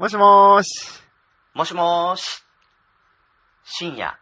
[0.00, 1.02] もしもーし。
[1.52, 2.42] もしもーし。
[3.64, 4.18] 深夜、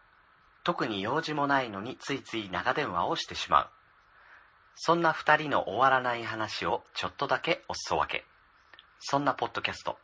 [0.65, 3.67] 特に用事もないのについつい長電話をしてしまう。
[4.75, 8.25] そんな二人の終わらない話をちょっとだけおすそ分け。
[8.99, 9.95] そんなポッドキャスト、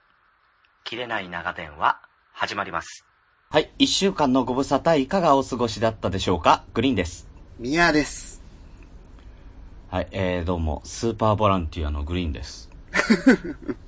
[0.85, 1.99] 切れない長電話、
[2.31, 3.05] 始まります。
[3.49, 3.69] はい。
[3.77, 6.63] 一週間のご無沙汰いかがお過ごしだったでしょうか？
[6.73, 7.27] グリーンです。
[7.59, 8.41] ミヤです。
[9.89, 10.07] はい。
[10.11, 12.69] えー、どうも、スーパーボランティアのグリーンです。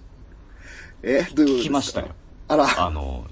[1.03, 1.59] え、どういうことですか？
[1.59, 2.07] 聞きましたよ。
[2.47, 3.25] あら、あの、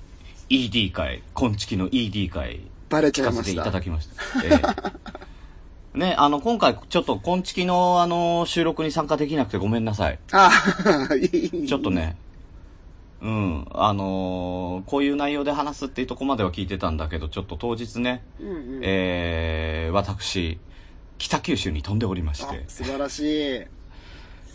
[0.50, 3.62] ED 会、今月の ED 会、バレちゃいました。
[3.62, 4.14] いただきました。
[4.46, 4.94] えー
[5.98, 10.20] ね、あの、今回、ちょっと、今月の、あの、収録に参加できなくてごめんなさい。
[10.34, 10.52] あ
[11.16, 11.66] いい。
[11.68, 11.90] ちょっと。
[11.90, 12.18] ね、
[13.22, 18.82] うん、あのーこういう内容で話すっていうとこまでは聞いてたんだけど、ちょっと当日ね、うんうん。
[18.84, 20.60] えー、私、
[21.18, 23.64] 北九州に飛んでおりましあて、素晴らしい。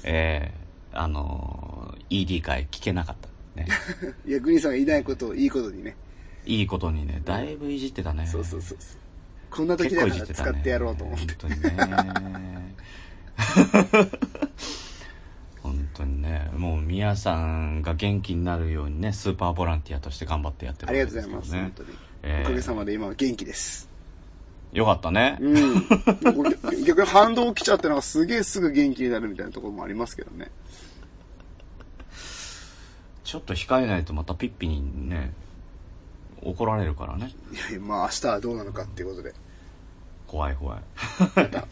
[0.04, 0.59] えー、
[0.92, 3.28] あのー ED 会聞けなかった。
[3.60, 3.68] ね。
[4.26, 5.96] いや、グリーンさんがいないことをいいことにね。
[6.45, 8.26] いいことにね、だいぶいじってたね。
[8.26, 8.98] そうそうそうそう。
[9.50, 10.34] こんな時結だから。
[10.34, 11.34] 使ってやろうと思って。
[11.34, 12.74] 本当にね。
[15.62, 21.52] 本当にね、もう宮さんが元気になるようにね、スーパーボランティアとして頑張ってやってるありがとうございます。
[21.52, 21.88] ね本当に。
[22.22, 23.88] えーおかげさまで今は元気です。
[24.72, 25.37] よかったね。
[25.40, 25.84] うん。
[26.38, 30.50] 俺逆に反動起きちゃってなんかすげえすぐ元気になるみたいなところもありますけどね。
[33.30, 35.32] ちょっと控えないとまたピッピにね、
[36.42, 37.32] 怒られるからね。
[37.52, 39.32] いやいや、まあ明日はどうなのかっていうことで。
[40.26, 40.80] 怖い怖い。
[41.37, 41.64] ね、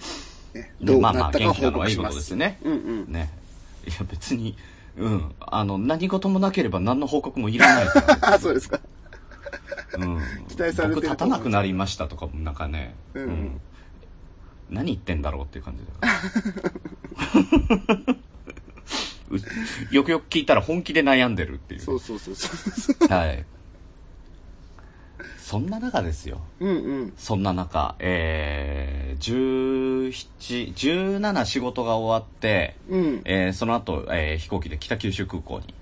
[0.55, 2.15] ねどうまあまあ元なったか報気なのはいいこ告します。
[2.15, 2.61] とですよね。
[2.63, 2.77] うんう
[3.09, 3.13] ん。
[3.13, 3.33] ね。
[3.89, 4.57] いや別に、
[4.99, 5.35] うん。
[5.41, 8.35] あの、何事もなければ何の報告もいらないから。
[8.35, 8.79] あ、 そうですか。
[9.95, 10.21] うん。
[10.47, 13.61] 期待されてる僕立たなくなりましたとかもなんかね、うんうん
[14.71, 16.09] 何言ってんだろうっていう感じだ
[17.97, 18.17] から。
[19.31, 21.81] うよくよく聞いたら本気で悩んでるっていう。
[21.81, 22.49] そうそうそうそ
[23.01, 23.09] う。
[23.13, 23.45] はい。
[25.39, 26.41] そんな中ですよ。
[26.61, 26.73] うんう
[27.05, 27.13] ん。
[27.17, 33.23] そんな中、えー、17、17仕事が終わって、うん。
[33.25, 35.75] えーその後、えー飛行機で北九州空港に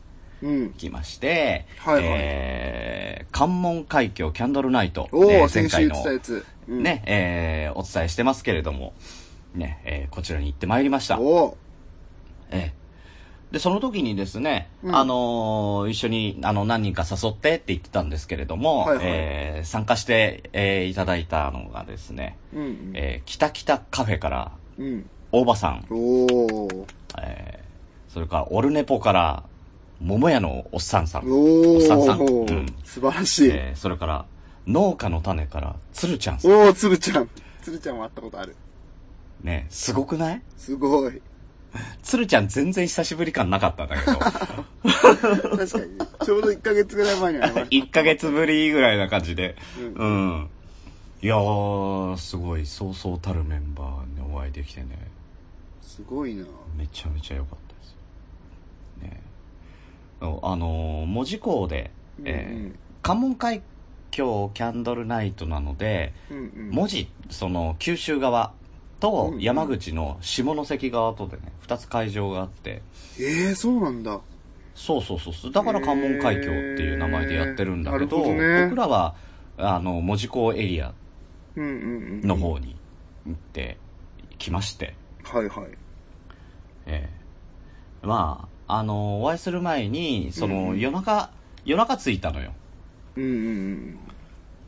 [0.42, 0.72] うん。
[0.74, 6.42] 来まして、はいはいえー関門海峡キャンドルナイト、えー先週言ってたの。
[6.68, 8.94] うん、ね、えーお伝えしてますけれども、
[9.54, 11.18] ね、えーこちらに行ってまいりました。
[11.18, 11.56] おお。
[12.50, 12.85] えー
[13.50, 22.92] で、その時にですね、うんあのー一緒に、あの、何人か誘ってって言ってたんですけれども、はいはいえー参加して、えーいただいたのがですね、うんうん。
[22.94, 25.08] えー、北北カフェから、うん。
[25.30, 25.96] 大場さん、お
[26.26, 26.86] お。
[27.22, 29.44] えーそれから、オルネポから、
[30.00, 33.50] 桃屋のおっさんさん、おおっさんさんお、うん素晴らしい。
[33.50, 34.24] えーそれから、
[34.66, 36.50] 農家の種から、つるちゃんさん。
[36.50, 37.28] おお、つるちゃん。
[37.62, 38.56] つるちゃんは会ったことある。
[39.42, 40.42] ね、すごくない？
[40.56, 41.20] すごい。
[42.02, 46.26] つるちゃん全然久しぶり感なかったんだけど、確かに。
[46.26, 49.56] ちょうど1ヶ月ぐらい前に会いまし1ヶ月ぶりぐらいな感じで、
[49.96, 50.48] ううん。
[51.22, 54.98] いやー、すごい、そうそうたるメンバーにお会いできてね、
[55.82, 55.86] た。
[55.88, 56.44] すごいな。
[56.76, 59.16] めちゃめちゃ良かったですよ。
[59.16, 59.22] ね
[60.20, 61.90] あのー、門司港で、
[62.24, 63.62] えーうん関門海
[64.10, 66.70] 峡キャンドルナイトなので、うんうん。
[66.70, 68.52] 門司、その、九州側
[69.00, 72.82] とうんうん山口の下関側とでね、二つ会場があって、
[73.20, 74.20] ええそうなんだ。
[74.74, 75.52] そうそうそうそう。
[75.52, 79.14] だから関門海峡っていう名前でやってるんだけど、へーどね僕らは、
[79.58, 80.92] あの、門司港エリア
[81.56, 81.72] うんうん
[82.22, 82.28] うん。
[82.28, 82.76] の方に
[83.26, 83.78] 行って
[84.38, 85.68] きまして、はいはい。
[86.86, 87.08] え
[88.02, 91.30] えまあ、あの、お会いする前に、その、うん夜中、
[91.64, 92.52] 夜中着いたのよ。
[93.16, 93.98] うんうん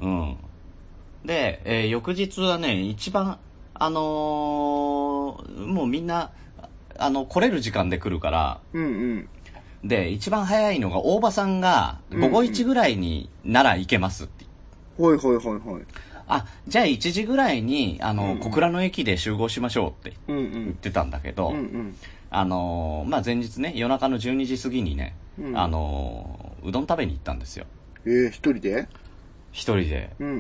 [0.01, 0.21] うん。
[0.21, 0.37] うん。
[1.25, 3.39] で、えー翌日はね、一番、
[3.79, 6.31] あのーもうみんな、
[6.99, 8.89] あの、来れる時間で来るから、うんう
[9.85, 9.89] ん。
[9.89, 14.45] で、一番早いのが、大場さんが、うん午後1ぐらいになら行けますって。
[14.97, 15.83] ほいほいほいほい。
[16.27, 20.75] あ、じゃあ1時ぐらいに、あの、うん小倉の駅で集合しましょうってうんう言っん。
[20.75, 21.97] てたんだけど、うんうん。
[22.31, 27.67] あのーまあ、前日ね、夜中の12時過ぎにね、うんあのーうどん食べに行ったんですよ。
[28.05, 28.89] ええ一人で？
[29.59, 30.13] 一人で。
[30.21, 30.39] うんうんう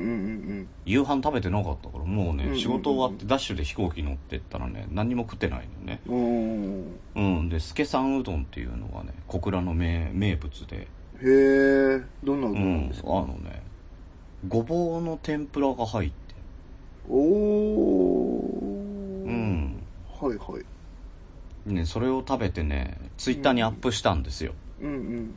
[0.60, 6.00] ん夕飯食べてなかったから、もうね、うんうんうん仕事終わってダッシュで飛行機乗ってったらね、何にも食ってないのね。
[6.06, 6.14] うん。
[6.14, 7.48] おーうん。
[7.48, 10.86] で、助さんうどんっていうのがね、小倉の名名物で、へ
[11.24, 13.60] え、どんなうどうんん、ですか、あのね、
[14.46, 16.14] ごぼうの天ぷらが入って、
[17.10, 17.18] おー。
[19.26, 19.82] うん。
[20.20, 20.58] はいは
[21.66, 21.72] い。
[21.72, 24.54] ね、それを食べてね、ツイッターにアップしたんですよ。
[24.80, 25.34] うんうん。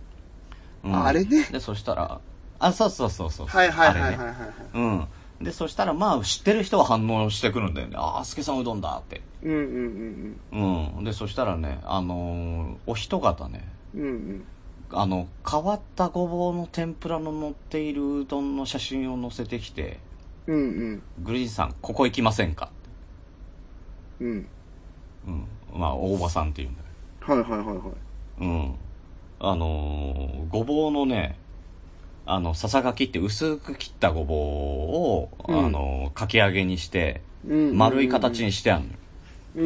[0.84, 2.22] うんああれねで、そしたら、
[2.68, 3.48] あ、そうそうそうそう。
[3.48, 4.48] はいはいはいはいはいはい。
[4.74, 5.08] うん。
[5.44, 7.96] で、そしたら、まあ、知ってる人は反応してくるんだよね。
[7.98, 9.22] ああ、すけさんうどんだって。
[9.44, 11.04] うんうんうんうん。
[11.04, 14.02] で、そしたらね、あのーお人方ね、うん。
[14.02, 14.46] うんうん。
[14.94, 20.00] あの、変わったごぼうの天ぷらの乗っているうどんの写真を載せてきて、
[20.48, 20.60] うんう
[20.96, 21.04] ん。
[21.24, 22.70] グリーンさん、ここ行きませんか？
[24.20, 24.48] うん。
[25.28, 25.48] うん。
[25.74, 26.84] まあ、大場さんっていうんだ
[27.26, 27.78] けはいはいはいはい。
[27.78, 27.94] ど。
[28.42, 28.76] うん。
[29.40, 31.40] あのーごぼうのね、
[32.34, 38.94] あの、ささがきって薄く切ったごぼうを、うんあのーかき揚げにして、うん丸い形にしてあるのよ。
[38.94, 39.02] うんうん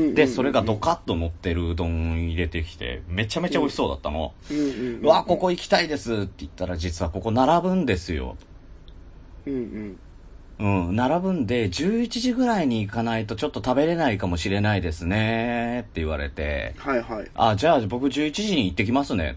[0.08, 4.34] うんで、それがドカッと乗ってるうどん入れてきて、めちゃめちゃ美味しそうだったの。
[4.50, 8.36] うんうんうわ、ここ行きたいですって言ったら、実はここ並ぶんですよ。
[9.46, 10.88] うんうん。
[10.88, 17.28] うん、並ぶんで、11時ぐらいに行かないとちょっと食べれないかもしれないですねって言われて、はいはい。
[17.36, 19.36] あ、じゃあ僕11時に行ってきますね。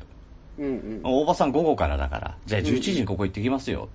[0.59, 1.01] うんうん。
[1.03, 3.89] 大場さん午後からだから、じゃあ11時にここ行ってきますよ。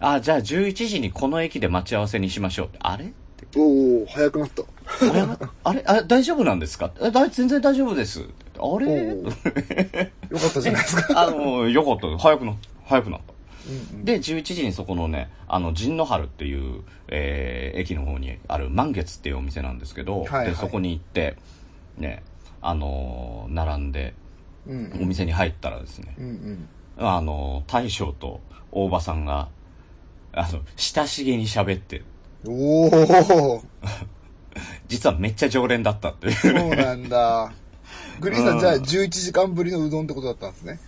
[0.00, 2.68] あ、じゃあ11時にこの駅で待ち合わせにしましょう。
[2.80, 3.12] あれ？
[3.56, 4.62] おお早くなった。
[4.64, 5.22] あれ
[5.64, 5.82] あれ？
[5.86, 6.90] あ大丈夫なんですか？
[7.00, 8.24] えだ全然大丈夫です。
[8.58, 9.14] あれ？
[9.14, 9.22] よ
[10.38, 11.14] かったじゃないですか。
[11.20, 12.18] あの、よかった。
[12.18, 13.32] 早くな、早くなった。
[13.32, 21.36] うんで、11時にそこのね、あの、陣野原っていう、えー駅の方にある満月っていうお店なんですけど、はいはいで、そこに行って、
[21.98, 22.22] ね、
[22.62, 24.14] あのー並んで、
[24.68, 26.68] うんお店に入ったらですね、うん
[26.98, 28.40] あのー大将と
[28.72, 29.48] 大場さんが、
[30.32, 32.02] あの、親しげに喋って。
[32.46, 33.62] おお
[34.88, 36.34] 実はめっちゃ常連だったっていう。
[36.34, 37.52] そうなんだ。
[38.20, 40.78] グリーンさうんん、じゃあ11時間ぶりのうどんってことだったんですね？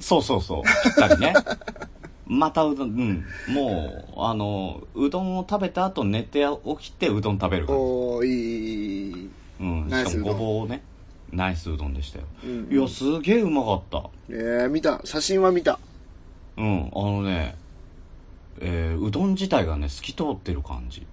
[0.00, 0.62] そうそうそう。
[0.82, 1.34] ぴったりね。
[2.26, 3.54] またうどん、うん。
[3.54, 6.46] もう、あの、うどんを食べた後寝て
[6.78, 7.82] 起きてうどん食べる感じ。
[7.82, 9.30] おー、いい。
[9.60, 9.90] うん。
[9.90, 10.82] しかもごぼうね。
[11.34, 12.24] ナイスうどんでしたよ。
[12.44, 14.08] うんいや、すげえうまかった。
[14.28, 15.00] えー、見た。
[15.04, 15.78] 写真は見た。
[16.56, 16.90] うん。
[16.94, 17.56] あのね、
[18.60, 21.06] えー、うどん自体がね、透き通ってる感じ。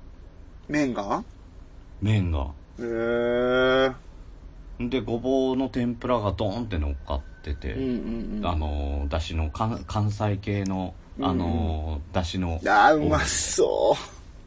[0.69, 1.23] 麺が？
[2.01, 2.47] 麺が。
[2.79, 3.93] えー。
[4.79, 8.45] で、ごぼうの天ぷらがドーンって乗っかってて、うんうんうん。
[8.47, 13.97] あのー、だしの関、関西系の、あのー、だしの、あー、うまそ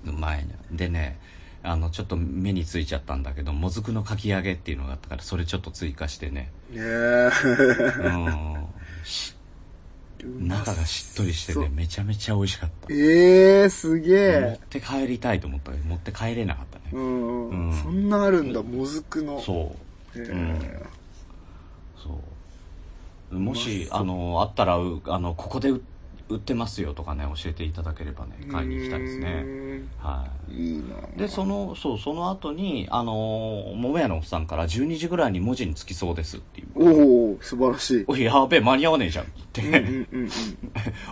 [0.07, 0.49] う前に。
[0.73, 1.19] でね、
[1.65, 6.53] あの、ちょっと目についちゃったんだけど、もずくのかき揚げっていうのがあったから、それちょっと追加してね。
[6.75, 7.31] え。
[8.05, 8.67] うん。
[9.03, 9.35] し
[10.25, 12.93] 中がしっとりしてて、めちゃめちゃ美味しかった。
[12.93, 14.61] えー、すげ持っえ。
[14.71, 16.85] て帰りたいと思ったけど、持って帰れなかったね。
[16.93, 19.41] うん、うんそんなあるんだ、もずくの。
[19.41, 19.75] そ
[20.15, 20.19] う。
[20.19, 20.87] へうんー
[22.03, 22.21] そ
[23.33, 23.39] う。
[23.39, 25.83] もし、あの、あったら、うあの、ここで売
[26.35, 29.43] 売ってますよとかね、教えていただければね、買いに行きたいですうね。
[29.43, 36.69] んはいで、その、そう、その後に、あのー、桃屋のおっさんから12時ぐらいに文字につきそうですっていう。
[36.77, 38.05] おお素晴らしい。
[38.09, 39.63] おい、やべえ、間に合わねえじゃんって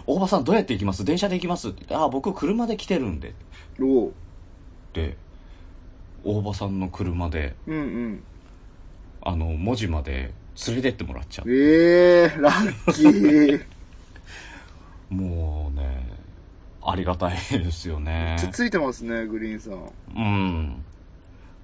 [0.07, 1.05] 大場さんどうやって行きます？
[1.05, 3.35] 電車で行きますって言って、あ、僕車で来てるんで。
[3.79, 3.91] うん。
[3.91, 4.13] おお
[4.93, 5.17] で、
[6.25, 8.23] 大場さんの車で、うんうん。
[9.23, 10.33] あの、文字まで
[10.67, 11.51] 連れてってもらっちゃう。
[11.51, 13.65] ええー、ラッキー。
[15.13, 16.09] もうね、
[16.83, 18.37] ありがたいですよね。
[18.39, 19.93] つついてますね、グリーンさん。
[20.17, 20.85] うん。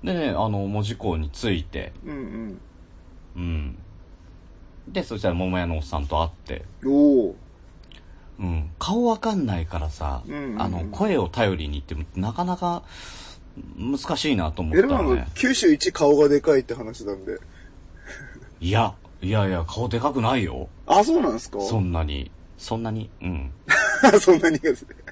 [0.05, 2.59] でね、あの、門司港に着いて、うん
[3.37, 3.79] うん。
[4.87, 6.93] で、そしたら桃屋のおっさんと会って、うん。
[6.93, 6.95] お
[7.29, 7.37] お
[8.39, 8.71] うん。
[8.79, 12.83] 顔わかんないからさ、うんうんうんあの、声を頼りに行っても、なかなか
[13.77, 17.39] 難しいなと思ったらね。、九州一顔がでかいって話なんで。
[18.61, 20.69] いや、いやいや、顔でかくないよ。
[20.87, 21.61] あ、そうなんですか？
[21.61, 22.31] そんなに。
[22.59, 23.09] そんなに？
[23.23, 23.51] うん。
[24.21, 24.89] そんなにですね。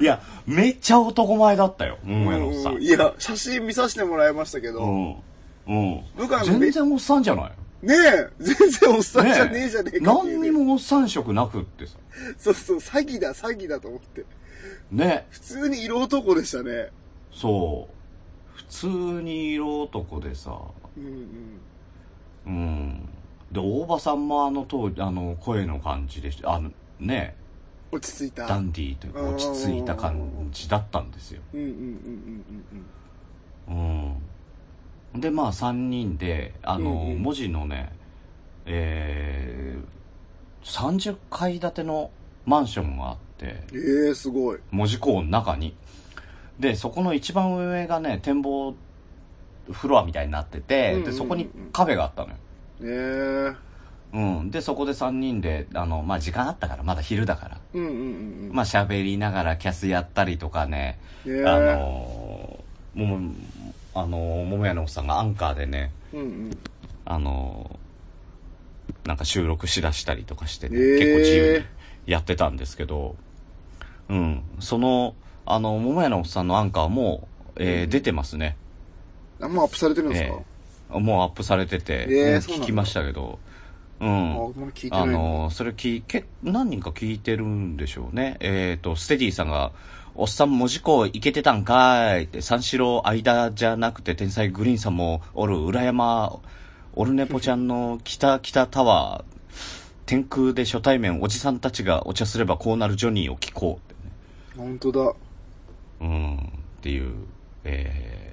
[0.00, 2.82] いや、めっちゃ男前だったよ、桃屋のおっさん。
[2.82, 5.16] いや、写真見させてもらいましたけど、うん。
[5.66, 6.00] うん。
[6.44, 7.52] 全然おっさんじゃない？
[7.86, 11.96] ねえ、全然おっさんじゃねえじゃねえかっていう何にもおっさん色なくってさ。
[12.38, 14.24] そうそう、詐欺だ、詐欺だと思って。
[14.90, 15.26] ね。
[15.30, 16.88] 普通に色男でしたね。
[17.32, 17.94] そう。
[18.56, 18.86] 普通
[19.22, 20.58] に色男でさ。
[20.96, 21.60] うん
[22.46, 23.08] うん。
[23.52, 26.54] で、大場さんもあの当時、あの、声の感じでした。
[26.54, 27.36] あの、ね。
[27.92, 27.98] うん。
[27.98, 28.46] 落ち着いた。
[28.46, 31.42] ダンディーというか落ち着いた感じだったんですよ。
[31.54, 31.76] うんうんうん
[33.68, 34.16] うん
[35.14, 35.20] うん。
[35.20, 37.92] で、まあ、3人で、あの、うんうん文字のね、
[38.66, 42.10] えー、30階建ての
[42.44, 43.78] マンションがあって、うん。
[43.78, 44.58] ええー、すごい。
[44.70, 45.74] 文字港の中に。
[46.58, 48.74] で、そこの一番上がね、展望
[49.70, 52.36] フロアみたいになってて、うんうんうんで、そこにカフェがあったのよ。
[52.82, 53.56] ええー。
[54.12, 54.50] うん。
[54.50, 57.60] で、そこで3人で、あの、まあ、時間あったから、まだ昼だから。
[57.74, 58.52] うんうんうんうん。
[58.52, 63.34] まあ、喋りながらキャスやったりとかね、えー、あのー、もも、
[63.94, 66.58] あのー、桃屋のおっさんがアンカーでね、うんうん。
[67.04, 71.64] あのー、なんか収録しだしたりとかしてね、えー結構自由に
[72.06, 73.16] やってたんですけど、
[74.08, 74.42] うん。
[74.60, 75.14] その、
[75.44, 78.56] あの、桃屋のおっさんのアンカーも、えーうん出てますね。
[79.40, 80.55] あ、もうアップされてるんですか、え
[80.90, 83.38] もうアップされてて、うんえー聞きましたけど、
[84.00, 84.54] うあ、ん。
[84.90, 88.36] あなの、それ聞い、け何人か聞いてるんでしょうね。
[88.40, 89.72] えっ、と、ステディさんが、
[90.14, 96.38] おっさん文字工いけてたんかーいって、三四郎間じゃなくて天才グリーンさんもおる、裏山、
[96.94, 99.36] オルネポちゃんの北北タワー、
[100.06, 104.12] 天空で初対面おじさんたちがお茶すればこうなるジョニーを聞こうってね。
[104.56, 105.12] 本当だ。
[106.00, 106.40] うん、っ
[106.80, 107.12] ていう、
[107.64, 108.25] えー、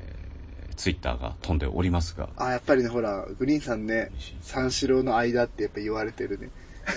[0.75, 2.29] ツイッターが飛んでおりますが。
[2.37, 4.11] あ、やっぱりね、ほら、グリーンさんね、
[4.41, 6.49] 三四郎の間ってやっぱ言われてるね。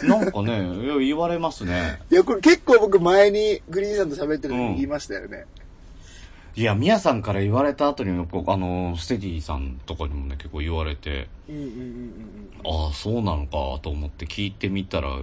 [0.03, 0.69] なんかね、
[1.01, 2.01] 言われますね。
[2.11, 5.47] いや、これ結構僕前にグリーンさんと喋ってる時うんに言いましたよね。
[6.57, 15.17] いや、ミヤさんから言われた後に、こうあの、ステディさんとかにもね、結構言われて、うんうんうんうんああ、そうなのかと思って聞いてみたら、ああ、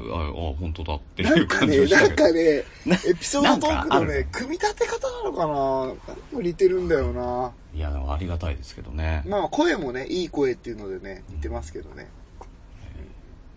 [0.60, 1.40] 本当だってうん。
[1.40, 2.02] いう感じがした。
[2.08, 7.52] なんかね、なエピソードトークのね、組み立て方なのかななんか似てるんだよな。
[7.76, 9.24] いや、でもありがたいですけどね。
[9.26, 12.08] まあ声もね、いい声っていうのでね、似てますけどね。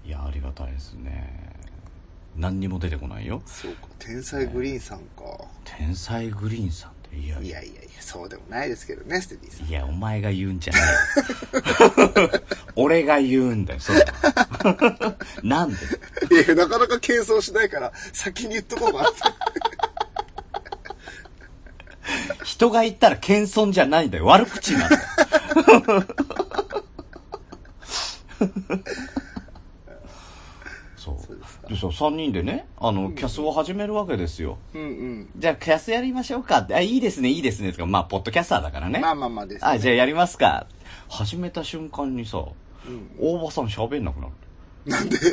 [0.04, 1.52] いや、ありがたいですね。
[2.36, 3.42] 何にも出てこないよ。
[3.46, 5.44] そうか、天才グリーンさんか。
[5.64, 9.66] 天才グリーンさんいやいや、いやそうでもないですけどね、ステディさん。
[9.66, 10.82] いや、お前が言うんじゃない。
[12.76, 13.96] 俺が言うんだよ、そう。
[15.42, 15.76] なんで？
[16.44, 19.10] いや、なかなか謙遜しないから、先に言っとこうかな。
[22.44, 24.26] 人が言ったら謙遜じゃないんだよ。
[24.26, 25.02] 悪口なんだよ。
[31.66, 34.58] かでさ、3人でね、あの、キャスを始めるわけですよ。
[34.74, 35.28] うんうん。
[35.36, 36.74] じゃあ、キャスやりましょうかって。
[36.74, 37.72] あ、いいですね、いいですね。
[37.72, 38.98] とか、まあ、ポッドキャスターだからね。
[39.00, 39.70] まあまあまあです、ね。
[39.70, 40.66] あ、じゃあやりますか。
[41.08, 44.32] 始めた瞬間にさ、うん大場さん喋んなくなる。
[44.86, 45.16] なんで？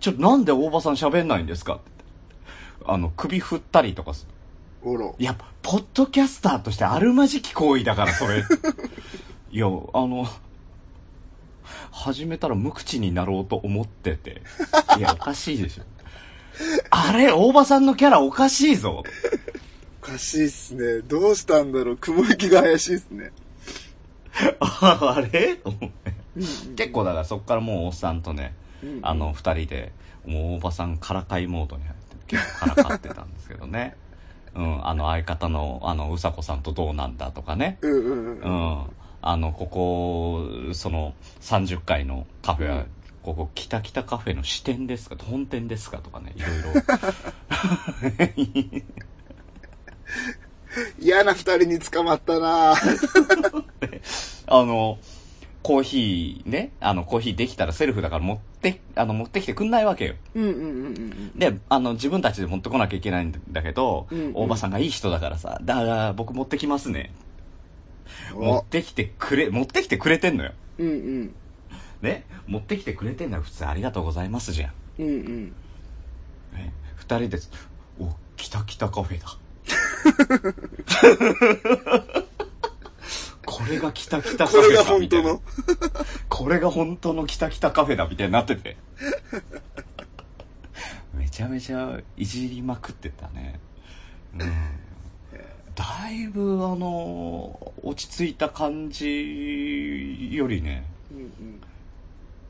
[0.00, 1.74] ちょっとなんで大場さん喋んないんですか？
[1.74, 2.92] って言って。
[2.92, 4.26] あの、首振ったりとかす
[4.82, 5.14] おろ。
[5.18, 8.44] いや、ポッドキャスターとしてあるまじき行為だから、それ。
[9.50, 10.26] いや、あの、
[11.90, 14.42] 始めたら無口になろうと思ってて。
[14.98, 15.84] いや、おかしいでしょ。
[16.90, 19.02] あれ、大場さんのキャラおかしいぞ。
[20.02, 21.00] おかしいっすね。
[21.00, 21.96] どうしたんだろう。
[21.96, 23.32] 雲行きが怪しいっすね。
[24.60, 25.58] あ あれ？
[26.76, 29.92] 結構だからそっからもうおっさんとね、うんあの、二人で、
[30.26, 33.96] もう大場さんからかいモードに入って、結構からかってたんですけどね。
[34.54, 37.78] うん、あの相方の、あの、うさこさんとどうなんだとかね。
[37.82, 38.86] うんうんうん。
[39.24, 39.30] うん。
[39.30, 42.86] あの、ここ、その、30階のカフェは、うん
[43.24, 45.16] ここ、北北カフェの支店ですか？
[45.18, 45.96] 本店ですか？
[45.96, 46.68] とかね、いろいろ。
[51.00, 52.74] 嫌な二人に捕まったな
[54.46, 54.98] あの、
[55.62, 60.16] コーヒーね、あの、コーヒーできたらセルフだから持って、あの、持ってきてくんないわけよ。
[60.34, 67.10] うんうんうんうんで、あの、自分たちで持ってこなきゃいけないんだけど、うんうん大場さんがいい人だからさ、だから僕持ってきますね。
[67.14, 67.20] うん。
[68.34, 70.52] 持ってきてくれ、持ってきてくれてんのよ。
[70.78, 71.34] うんうん。
[72.02, 72.24] ね？
[72.46, 74.72] 持ってきてくれてんなら普通ありがとうございますじゃん。
[74.98, 75.44] うんうん。
[76.52, 77.50] ね、二人です。
[77.98, 79.36] お、きたきたカフェだ。
[83.46, 84.84] これがきたきたカフェだ。
[84.84, 85.40] これが本当の？
[86.28, 88.76] これが本当のきたきたカフェだみたいになってて。
[91.14, 93.58] めちゃめちゃいじりまくってたね。
[94.38, 94.52] うん。
[95.74, 101.60] だいぶあの、落ち着いた感じよりね、うん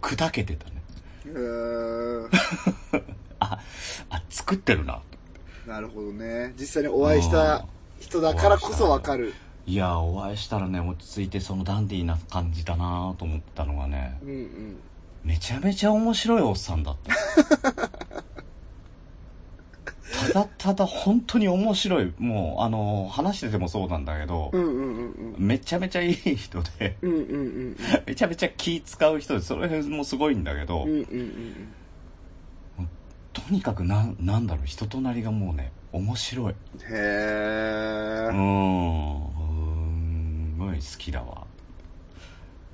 [0.02, 0.82] 砕けてたね。
[1.26, 2.24] うん。
[2.24, 2.30] う
[3.40, 3.58] あ、
[4.10, 5.00] あ、作ってるな。
[5.64, 5.70] ーん。
[5.70, 6.52] なるほどね。
[6.58, 7.64] 実際にお会いした
[7.98, 9.32] 人だからこそわかる。
[9.66, 14.76] いや、お会いしたらね、落ち着いてそのダンディーな感じだなと思ったのがね、うんうん。
[15.24, 18.13] めちゃめちゃ面白いおっさんだった。
[20.12, 22.12] ただただ本当に面白い。
[22.18, 25.46] もう、あの、話しててもそうなんだけどう、んうんうんうん。
[25.46, 27.22] めちゃめちゃいい人で、うんうんう
[27.70, 30.90] んめちゃめちゃ気使う人で、それもすごいんだけどうん。
[30.90, 31.02] うん、うんう
[32.82, 32.88] ん
[33.32, 36.52] とにかくなん、なんだろう、人となりがもうね、面白い。
[36.52, 36.80] うん。
[36.80, 38.32] へえう。
[38.32, 41.44] ーん、すごい好きだわ。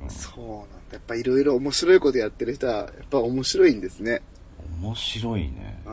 [0.09, 0.59] そうなん
[0.91, 0.93] だ。
[0.93, 4.21] やっぱいろいろ面白いことやってる人は、やっぱ面白いんですね。
[4.83, 5.81] 面白いね。
[5.87, 5.91] あ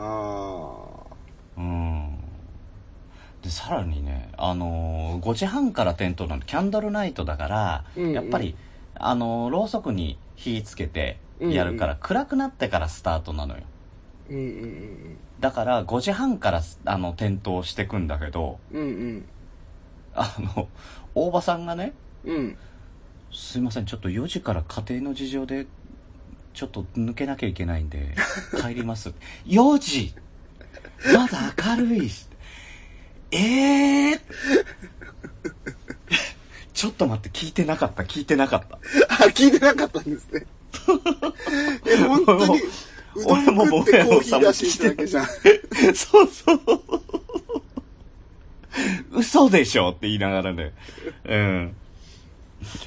[1.57, 2.17] うん。
[3.41, 8.55] で、さらにね、あのー5時半から点灯なんで、キャンドルナイトだから、うんうんやっぱり、
[8.95, 13.61] あのーろうそくに火つけてやるから、暗くなってからスタートなのよ。
[14.29, 14.31] あ。
[14.31, 18.81] うんうんだから、5時半から、あの、点灯してくんだけど、うん。
[18.81, 19.25] うんうん。
[20.15, 20.67] あの、
[21.13, 21.93] 大場さんがね、
[22.25, 22.57] うん。
[23.31, 25.67] すいません、ちょっと4時から家庭の事情で、
[26.53, 28.15] ちょっと抜けなきゃいけないんで、
[28.59, 29.13] 帰ります。
[29.45, 30.15] 4時
[31.05, 32.25] まだ明るいし。
[33.31, 34.19] ええー、
[36.73, 38.77] ちょっと待って、聞いてなかった、聞いてなかった。
[39.25, 40.45] あ、聞いてなかったんですね。
[41.85, 42.61] え、本当に、
[43.25, 45.25] 俺も食ってコーヒー出ししただけじゃん。
[45.95, 46.61] そうそう。
[49.11, 50.73] 嘘でしょって言いながらね。
[51.25, 51.75] うん。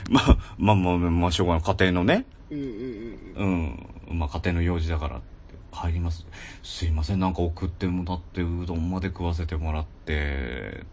[0.09, 1.63] まあ、まあまあ、まあ、しょうがない。
[1.63, 2.25] 家庭のね。
[2.51, 3.91] うんうんうん。
[4.11, 4.19] うん。
[4.19, 5.21] まあ、家庭の用事だから
[5.73, 6.27] 帰ります。
[6.63, 10.85] すいません、なんか送ってもらって、うどんまで食わせてもらって。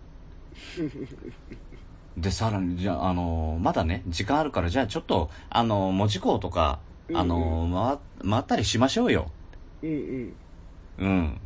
[2.17, 6.79] で、さらに、じゃあ、あの、まだね、時間あるから、じゃあちょっと、あの、文字工とか、
[7.13, 9.31] あの、回、回ったりしましょうよ。
[9.83, 10.33] うんうん。
[10.97, 11.41] うん。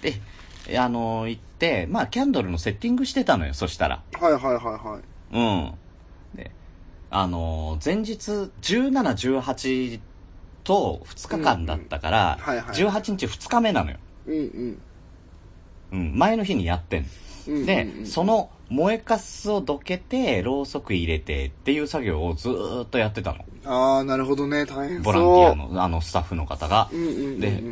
[0.00, 4.02] で、あの、行って、まあ、キャンドルのセッティングしてたのよ、そしたら。
[4.12, 5.00] はいはいはいは
[5.32, 5.36] い。
[5.36, 5.74] うん。
[6.36, 6.52] で、
[7.10, 8.14] あの、前日、
[8.60, 8.90] 17、
[9.40, 10.00] 18
[10.64, 13.98] と2日間だったから、うんうんはいはい18日2日目なのよ。
[14.26, 14.78] うんうん。
[15.92, 17.08] うん、前の日にやってんの。
[17.48, 23.44] うんうんうんで、その燃えかすをどけて、ろうそく入れてっていう作業をずーっとやってたの。
[23.66, 24.64] ああ、なるほどね。
[24.64, 25.12] 大変そう。
[25.12, 26.88] ボランティアの、あの、スタッフの方が。
[26.90, 27.40] うんうんうんうん。
[27.40, 27.62] で、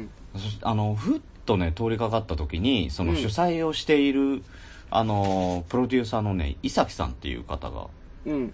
[0.62, 4.42] あの、ふっとね、通りかかった時に、そのうん主催をしている、
[4.90, 7.86] あの、プロデューサーのね、伊崎さんっていう方が
[8.26, 8.52] うん。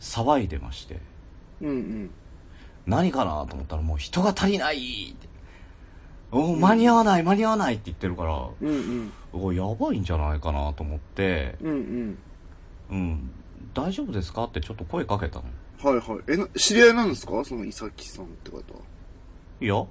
[0.00, 0.98] 騒いでまして、
[1.62, 2.10] うんうん。
[2.86, 5.28] 何かなと思ったらもう人が足りないって。
[6.32, 9.42] お間に合わない、間に合わないって言ってるから、うんうん。
[9.44, 12.18] おやばいんじゃないかなと思って、うんうん。
[12.90, 13.30] うん、
[13.72, 15.44] 大丈夫ですかってちょっと声かけたの。
[15.82, 16.20] はいはい。
[16.28, 17.44] え、な知り合いなんですか？
[17.44, 18.58] その伊崎さんって方
[19.60, 19.86] いや、は。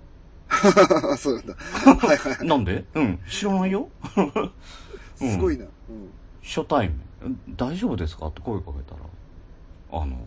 [1.17, 1.55] そうなんだ。
[2.07, 2.47] はいはい。
[2.47, 2.83] なんで？
[2.93, 3.87] うん、知らないよ。
[4.17, 4.21] う
[5.25, 5.63] んすごいな。
[5.65, 6.09] うん。
[6.43, 7.39] 初対面。
[7.55, 8.27] 大丈夫ですか？
[8.27, 10.17] って声かけたら、あの、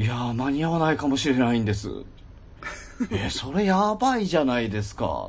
[0.00, 1.90] いやー、間に合わないかもしれないんです。
[3.12, 5.28] え、それやばいじゃないですか。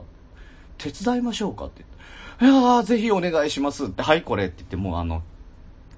[0.78, 1.82] 手伝いましょうかって。
[1.82, 5.24] いやー、ぜひお願いしますって、はい、これって言って、もうあの、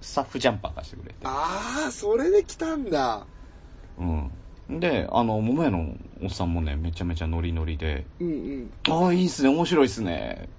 [0.02, 1.16] スタッフジャンパー貸してくれて。
[1.24, 3.28] ああ、それで来たんだ。
[4.00, 4.80] うん。
[4.80, 8.72] で、あの、桃屋のおっさんもね、めちゃめちゃノリノリで、うんうん。
[8.90, 10.50] ああ、いいっすね、面白いっすね。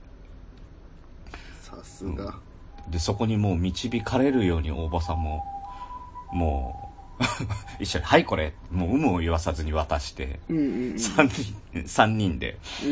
[1.62, 2.38] さすが。
[2.88, 5.42] で、そこにもう導かれるように大場さんも、
[6.33, 6.84] もう、
[7.81, 10.98] 一緒に、はい、これ、もう有無を言わさずに渡して、うんうんうん。
[10.98, 11.55] 三人、
[11.87, 12.90] 三人で、うん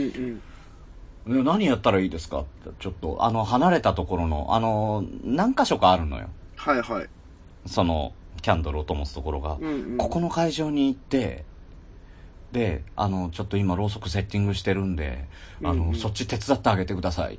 [1.27, 1.37] うん。
[1.37, 2.41] ね何やったらいいですか？
[2.41, 6.29] って、ちょっと、あの、離れたところの、あの、何箇所かあるのよ。
[6.57, 7.09] はいはい。
[7.67, 9.57] その、キャンドルを灯すところが。
[9.61, 9.99] うんうん。
[9.99, 11.45] ここの会場に行って、
[12.51, 15.27] で、あの、ちょっと今ろうそくセッティングしてるんで、
[15.63, 17.39] あの、うんうんそっち手伝ってあげてください。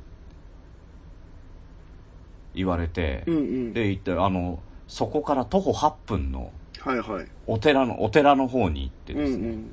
[2.56, 3.74] 言われて、うんうん。
[3.74, 6.52] で、行って、あの、そこから徒歩8分の
[6.86, 7.28] はいはい。
[7.48, 9.72] お寺の、お寺の方に行ってうんですね、うん。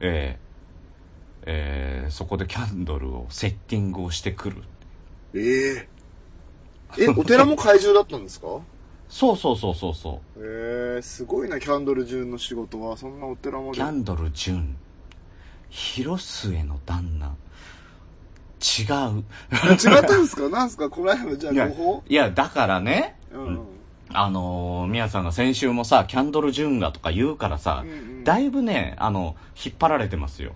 [0.00, 0.48] えー
[1.50, 4.62] えーそこでキャンドルをセッティングをしてくる。
[5.34, 5.86] え
[6.98, 8.46] ええ、 お寺も怪獣だったんですか？
[9.10, 12.96] そうそうそうそうそええすごいな、キャンドル中の仕事は。
[12.96, 13.72] そんなお寺まう。
[13.72, 13.76] で。
[13.76, 14.76] キャンドル純、
[15.70, 17.26] 広末の旦那、
[18.60, 18.82] 違
[19.14, 19.24] う。
[19.72, 20.48] 違ったんですか？
[20.48, 20.88] なんすか？
[20.90, 23.58] この辺の、じゃあ、いや誤報いや、だからね、うんうん。
[24.12, 28.24] あのー、宮さんが先週もさ、キャンドル純がとか言うからさ、うんうん。
[28.24, 30.52] だいぶね、あの、引っ張られてますよ。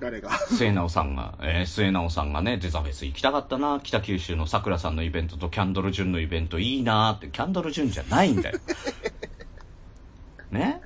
[0.00, 0.30] 誰が？
[0.30, 8.58] 末直さんが、えー、末直さんがね、デザフェス行きたかったな、北九州の桜さんのイベントとキャンドル純のイベントいいなって、キャンドル純じゃないんだよ。
[10.50, 10.80] ね？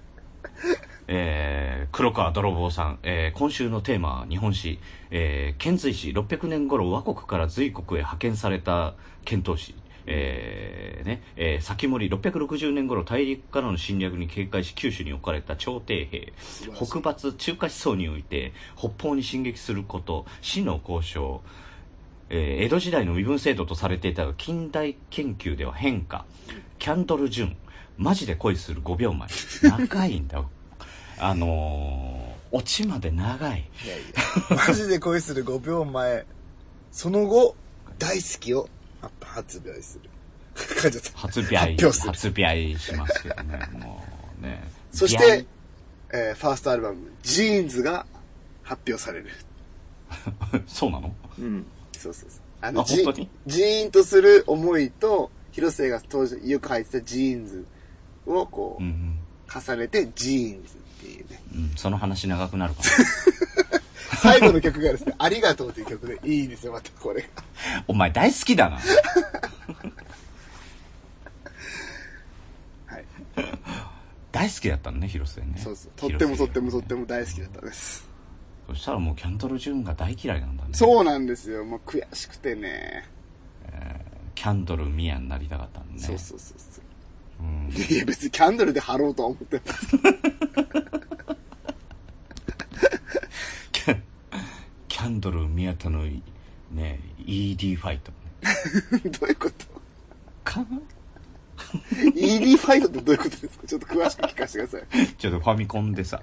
[1.06, 4.78] えー、黒川泥棒さん、えー、今週のテーマは日本史、
[5.10, 8.94] えー、遣隋使600年頃倭国から隋国へ派遣された
[9.26, 9.74] 遣唐使、
[10.06, 16.32] えーね、えー、先森660年頃大陸からの侵略に警戒し九州に置かれた朝廷兵、
[16.74, 21.42] 北伐中華思想において北方に進撃すること、死の交渉、
[22.30, 26.24] えー江戸時代の身分制度とされていたが近代研究では変化、
[26.78, 27.56] キャンドル純、
[27.96, 29.28] マジで恋する5秒前。
[29.62, 30.42] 長いんだ。
[31.18, 33.68] あのー、オチまで長い。
[33.84, 33.98] いやい
[34.50, 36.26] や、マジで恋する5秒前。
[36.90, 37.56] その後、
[37.98, 38.68] 大好きを
[39.20, 40.10] 発売 する。
[41.14, 44.04] 発表する発売しますけどね、も
[44.40, 44.62] うね。
[44.92, 45.44] そして、
[46.12, 48.06] えーファーストアルバム、ジーンズが
[48.62, 49.30] 発表される。
[50.68, 51.12] そうなの？
[51.38, 51.66] うん。
[51.98, 52.40] そうそうそう。
[52.60, 52.96] あの、あジ
[53.46, 57.66] ジーンとする思いと、広末が当時よく履いてたジーンズ
[58.26, 59.18] をこう、うん
[59.52, 61.42] 重ねてジーンズっていうね。
[61.54, 61.60] うん。
[61.64, 62.86] うん、その話長くなるかも。
[64.24, 67.28] 最後の曲がですね、 ありがとうという曲でいいですよ、またこれが。
[67.86, 68.76] お前大好きだな。
[72.86, 73.04] はい。
[74.32, 75.60] 大好きだったのね、広末ね。
[75.62, 75.92] そうそう。
[75.96, 78.08] とってもとってもとっても大好きだったんです。
[78.66, 80.70] そしたらもうキャンドル・ジュンが大嫌いなんだね。
[80.72, 81.64] そうなんですよ。
[81.64, 83.04] もう悔しくてね。
[84.34, 86.00] キャンドルミヤになりたかったんでね。
[86.00, 87.44] そうそうそうそう。
[87.44, 87.70] うん。
[87.72, 89.64] いや、別にキャンドルで貼ろうとは思ってない。
[93.72, 93.80] キ
[94.93, 96.02] ャキャンドル宮田の
[96.72, 98.10] ね、ED ファイト。
[99.20, 99.66] どういうこと？
[100.42, 100.64] か
[102.16, 103.66] ?ED ファイトってどういうことですか？
[103.66, 105.06] ちょっと詳しく聞かせてください。
[105.18, 106.22] ちょっとファミコンでさ、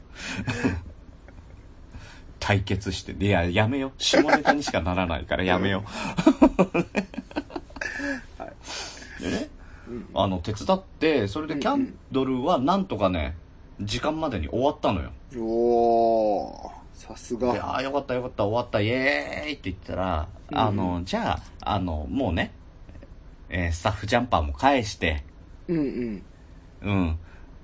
[2.39, 3.91] 対決して、いや、やめよ。
[3.99, 5.83] 下ネタにしかならないからやめよ。
[9.21, 9.49] でね、
[10.15, 13.35] あの、手伝って、それでキャンドルはなんとかね、
[13.79, 15.11] 時間までに終わったのよ。
[15.37, 17.53] おー、さすで、が。
[17.65, 22.51] ああ、よかったよかった、終わった、イエーイって言ったら、あの、じゃあ、あの、もうね、
[23.49, 25.23] えースタッフジャンパーも返して、
[25.67, 26.23] うんうん。
[26.81, 27.19] うん。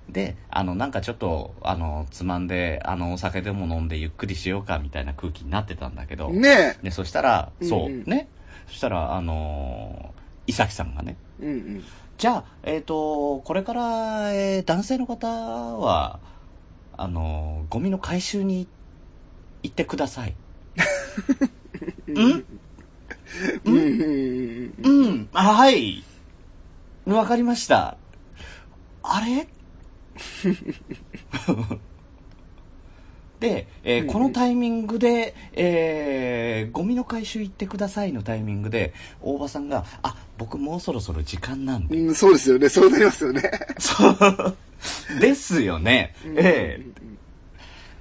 [0.10, 8.30] で、あの、なんかちょっと、あの、つまんで、あの、お酒でも飲んでゆっくりしようか、みたいな空気になってたんだけど、ねで、そしたら、そう、うんうんね。
[8.68, 11.46] そしたら、あのー、伊崎さんがね、え。
[11.46, 11.84] うんうん。
[12.18, 16.20] じゃあ、えっ、と、これから、えー男性の方は、
[17.00, 18.68] あのーゴミの回収に
[19.68, 20.34] 行ってください。
[22.10, 22.46] ん？
[23.66, 24.74] うん？
[24.82, 25.30] うん？
[25.34, 26.04] はい。
[27.06, 27.98] わかりました。
[29.04, 29.48] あれ？
[33.40, 41.98] で、えーこのタイミングで、えーゴミの回収行ってくださいのタイミングで、大場さんが、あ、僕もうそろそろ時間なんで。
[41.98, 42.70] うん、そうですよね。
[42.70, 43.44] そうなりますよね。
[43.78, 44.58] そう。
[45.20, 46.16] ですよね。
[46.36, 46.86] ええ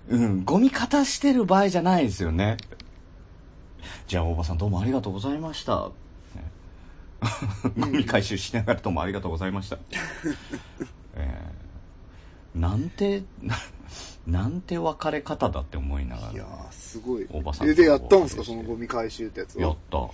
[0.08, 2.56] うん、ゴミ片してる場合じゃないですよね。
[4.06, 5.90] じゃあ、大場さんどうもありがとうございました。
[6.34, 6.42] ね
[7.78, 9.78] ゴミ回収しながらどうもありがとうございました。
[11.16, 13.56] ええなんて、な
[14.26, 17.26] なんて別れ方だって思いながらいやー、すごい。
[17.30, 18.44] おばさんえ、で、やったんですか？
[18.44, 19.62] そのゴミ回収ってやつは？
[19.62, 20.08] やった。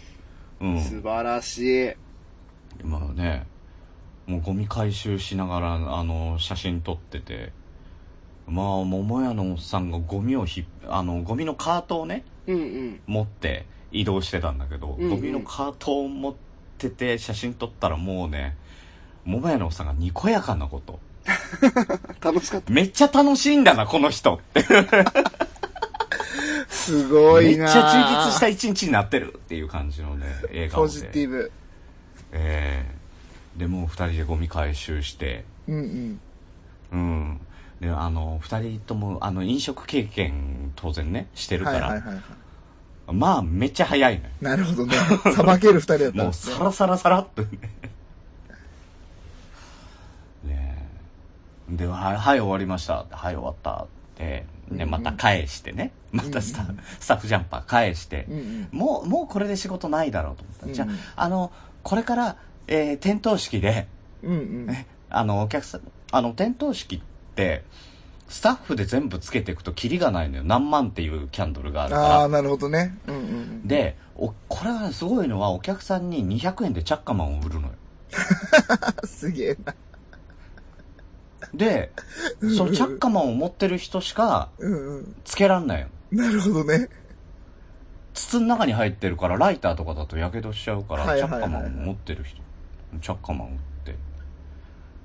[0.60, 0.80] うん。
[0.80, 1.92] 素晴らしい。
[2.84, 3.46] まあね、
[4.26, 7.52] もうゴミ回収しながら、あの、写真撮ってて、
[8.52, 13.00] まあ、桃屋のおっさんがゴミをひっ、あの、ゴミのカートをね、うんうん。
[13.06, 16.34] 持って移動してたんだけど、うんうんゴミのカートを持っ
[16.76, 18.56] てて写真撮ったらもうね、
[19.24, 21.00] 桃屋のおっさんがにこやかなこと。
[22.20, 22.70] 楽しかった。
[22.70, 24.62] めっちゃ楽しいんだな、この人って。
[26.68, 30.92] すごめっちゃ充実した一日になってるっていう感じのね、映画ポで。
[30.92, 31.50] ジティブ。
[32.32, 32.84] え
[33.56, 36.20] えで、もう二人でゴミ回収して、うんうん。
[36.92, 37.40] うん。
[37.82, 42.22] で、あの、二人とも、あの、飲食経験、当然ね、してるから、はいはいはいはい。
[43.12, 44.30] まあ、めっちゃ早いのよ。
[44.40, 44.94] なるほどね。
[45.34, 47.48] さばける二人だったんもう、ですね サラサラサラっとね。
[50.44, 50.88] ね
[51.72, 53.04] えで、はい、はい、終わりました。
[53.10, 53.82] はい、終わった。
[53.82, 55.90] って、で、また返してね。
[56.12, 56.64] またスタ,、
[57.00, 58.68] スタッフジャンパー返して、うんうん。
[58.70, 60.62] もう、もうこれで仕事ないだろうと思った。
[60.66, 61.50] うんうんじゃあ、あの、
[61.82, 62.36] これから、
[62.68, 63.88] えー点灯式で、
[64.22, 64.66] うんうん。
[64.66, 65.80] ね、あの、お客さん、
[66.12, 67.11] あの、点灯式って、
[68.28, 70.44] スタッフで全部つけていくとキリがないのよ。
[70.44, 72.28] 何万っていうキャンドルがあるああ、から。
[72.28, 72.96] なるほどね。
[73.06, 73.68] うんうん。
[73.68, 77.74] で、お、これはすごいのはお客さんに200円でチャッカマンを売るのよ。
[79.04, 79.74] すげえな。
[81.54, 81.92] で、
[82.56, 85.16] そのチャッカマンを持ってる人しかうんうん。
[85.24, 85.88] つけらんないよ。
[86.10, 86.88] なるほどね。
[88.14, 92.40] 筒の中に入ってるから、ライターとかだと火傷しちゃうから、はいはいはいチャッカマンを持ってる人、
[93.00, 93.96] チャッカマンを売って。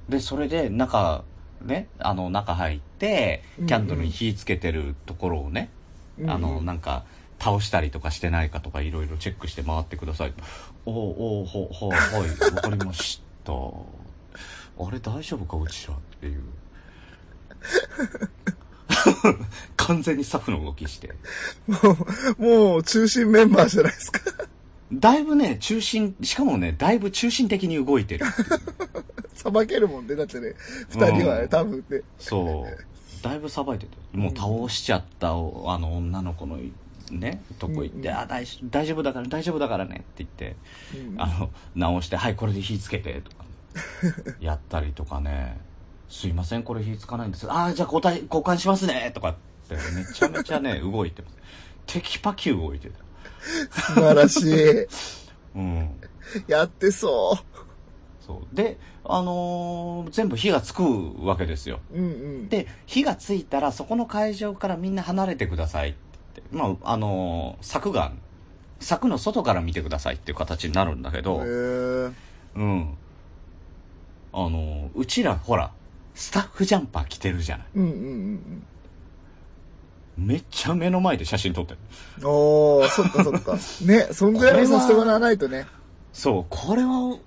[0.10, 1.24] で、それで中、
[1.62, 5.70] ね、あの、中入って、キャンドルに火つけてるところをね、
[6.17, 7.04] うんうんあの、なんか、
[7.39, 10.34] 倒したりとかしてないかとかいろいろチェックして回ってください。
[10.86, 13.54] おおおほ、ほ、はい、わかりました。
[13.54, 16.41] あれ大丈夫かうちらっていう。
[19.78, 21.13] 完全にスタッフの動きして。
[21.67, 21.78] も
[22.38, 24.20] う、もう中心メンバーじゃないですか。
[24.91, 28.26] だいぶね、中心、しかもね、だいぶ中心的に動いてる。
[29.34, 30.15] さばけるもんね。
[30.15, 30.54] だってね、
[30.89, 32.02] 二人はね、うん多分ね。
[32.17, 33.23] そう。
[33.23, 33.97] だいぶさばいてて。
[34.13, 36.58] もう倒しちゃった、あの、女の子の、
[37.12, 40.56] ね、とこ行って、うんうんあ大丈夫、大丈夫だから、大丈夫だからねって言って、
[40.95, 43.45] うんあの、直して、はい、これで火つけて、とか、
[44.39, 45.60] やったりとかね、
[46.10, 47.52] すいません、これ火つかないんです。
[47.52, 49.36] ああ、じゃあ交代、交換しますね、とかっ
[49.67, 51.36] て、めちゃめちゃね、 動いてます。
[51.86, 53.07] テキパキ動いてた。
[53.71, 54.88] 素晴らしい。
[55.55, 55.89] うん。
[56.47, 57.38] やってそ
[58.19, 58.55] そう。
[58.55, 60.83] で、あのー全部火がつく
[61.25, 61.79] わけですよ。
[61.93, 61.97] う。
[61.97, 62.10] うんう
[62.43, 62.49] ん。
[62.49, 65.93] で、火がついたら、そこの会場からみんな離れてくださいっ
[66.33, 66.43] て。
[66.51, 68.12] まあ、あのー柵が、
[68.79, 72.13] 柵の外から見てくださいっていう形になるんだけへど、ー
[72.55, 72.93] うん。
[74.33, 75.71] あのーうちら、ほら、
[76.13, 77.67] スタッフジャンパー着てるじゃない。
[77.75, 77.93] うんうんう
[78.36, 78.63] ん
[80.17, 81.80] めっちゃ目の前で写真撮ってる。
[82.19, 82.25] うん。
[82.25, 83.58] おー、そっかそっか。
[83.86, 85.67] ね、そんぐらいはさせてもらわないとね。
[86.12, 87.17] そう、これは、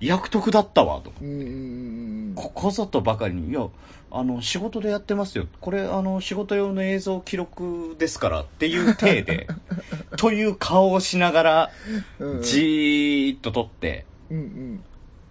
[0.00, 1.12] 役得だったわ、と。
[1.20, 3.66] うんうんうんここぞとばかりに、いや、
[4.10, 5.46] あの、仕事でやってますよ。
[5.60, 9.46] これ、あの、仕事用の映像記録ですからっていう体で、
[10.18, 11.70] という顔をしながら、
[12.18, 12.42] うんうん。
[12.42, 14.80] じーっと撮って、うん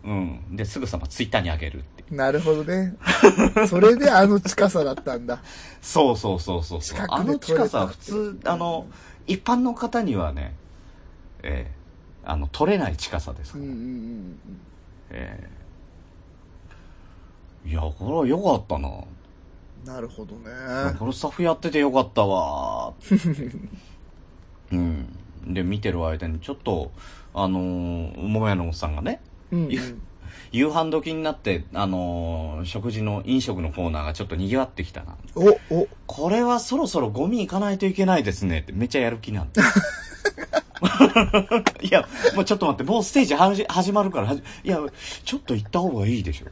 [0.04, 0.56] うん。
[0.56, 1.82] で、すぐさまツイッターに上げるっ。
[2.12, 2.96] なるほどね。
[3.68, 5.40] それであの近さだったんだ。
[5.82, 7.00] そうそうそうそうそう。
[7.10, 8.86] あの近さは普通、あの、
[9.26, 10.54] 一般の方にはね、
[11.42, 11.76] ええ
[12.24, 13.64] あの、撮れない近さですから。
[13.64, 14.40] うんうんうん
[15.12, 15.50] え
[17.66, 18.90] えいや、これは良かったな。
[18.90, 19.88] うん。
[19.88, 20.52] なるほどね。
[21.00, 22.94] これスタッフやっててよかったわ。
[24.72, 25.18] うん。
[25.48, 26.92] で、見てる間にちょっと、
[27.34, 29.20] あのー、桃屋のおっさんがね、
[29.52, 30.02] うんうん。
[30.56, 35.18] 夕飯時になって、あのー食事の飲食のコーナーがちょっと賑わってきたな。
[35.36, 39.62] お、お、これはそろそろゴミ行かないといけないですねってめっちゃやる気なんだ。
[41.82, 44.80] いや、もうちょっと待って、もうステージはじ始まるからいや、
[45.26, 46.46] ちょっと行った方がいいでしょ。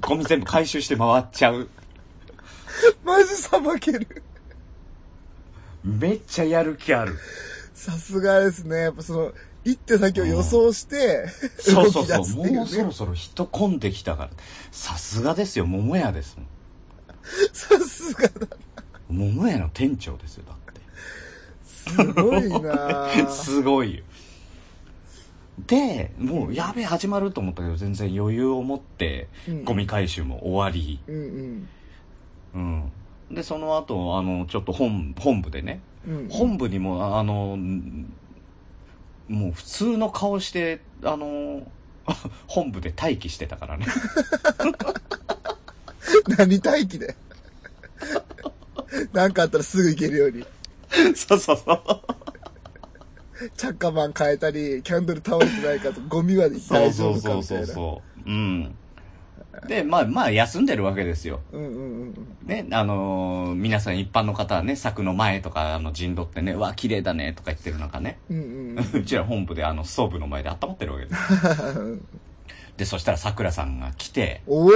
[0.00, 1.68] ゴミ全部回収して回っちゃう。
[3.04, 4.24] マジさばける。
[5.84, 7.16] めっちゃやる気ある。
[7.74, 8.76] さすがですね。
[8.76, 9.32] やっぱその、
[9.64, 11.26] 行って先を予想して、
[11.58, 12.52] そうそうそう。
[12.52, 14.30] もうそろそろ人混んできたから。
[14.70, 16.46] さすがですよ、桃屋ですもん。
[17.52, 18.56] さすがだ。
[19.08, 20.80] 桃屋の店長ですよ、だって。
[21.90, 24.04] すごいなぁ すごいよ。
[25.66, 31.68] で、もうやべえ始まると思ったけど全然余裕を持ってうんゴミ回収も終わり、うん
[32.54, 32.92] うん。
[33.30, 36.18] で、その後、あの、ちょっと本、本部でね、うん。
[36.18, 36.28] うん。
[36.28, 38.12] 本部にも、あの、ん
[39.30, 41.62] もう普通の顔して、あの、
[42.48, 43.86] 本部で待機してたからね。
[46.36, 47.14] 何待機で？
[49.14, 50.44] なんかあったらすぐ行けるように。
[51.14, 51.80] そうそうそう。
[53.56, 57.74] 着火板変えたり、キャンドル倒れてないかと、ゴミはそう大丈そう夫かそうそうみたいな。
[57.74, 58.28] そう。
[58.28, 58.76] うん。
[59.66, 61.40] で、まあまあ休んでるわけですよ。
[61.52, 68.36] うんうんうんね、あのー皆さん一般の方はね、柵の前とか、あの、陣取ってね、うわ、綺麗だね、とか言ってる中ね、うん。
[68.36, 68.46] うんう
[68.80, 71.78] ん うちら本部であの、ストーブの前で温まってるわけです。
[71.78, 72.04] うん。
[72.76, 74.70] で、そしたら桜さんが来て、お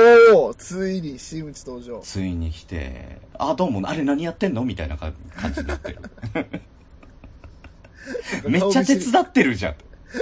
[0.49, 2.01] おついに真打ち登場。
[2.03, 4.65] ついに来て、あ、どうも、あれ何やってんの？
[4.65, 5.99] みたいな感感じになってる。
[8.49, 9.75] めっちゃ手伝ってるじゃん。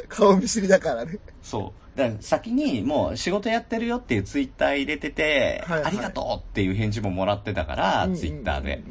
[0.08, 1.18] 顔見知りだからね。
[1.42, 1.81] そう。
[1.96, 8.82] だから先にもう仕事やってるよっていうツイッター入れてて、はいはいありがとうっていう返事ももらってたから、うんツイッターで。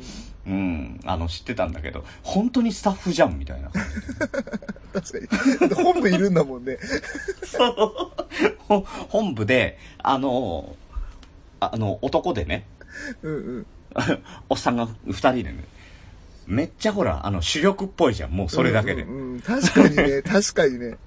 [0.48, 3.84] うん、あの、知ってたんだけど、本当にスタッフじゃんみたいな感
[5.04, 5.28] じで。
[5.30, 5.84] 確かに。
[5.84, 6.80] 本部いるんだもんね。
[7.44, 7.76] そう。
[8.58, 10.76] ほ本部で、あの、
[11.60, 12.66] あの、男でね、
[13.22, 13.68] うんうん。
[14.50, 15.64] おっさんが二人でね、
[16.48, 19.04] めっちゃほら、あの、主力っぽいじゃん、もうそれだけで。
[19.04, 20.98] うんうんうん確かにね、確かにね。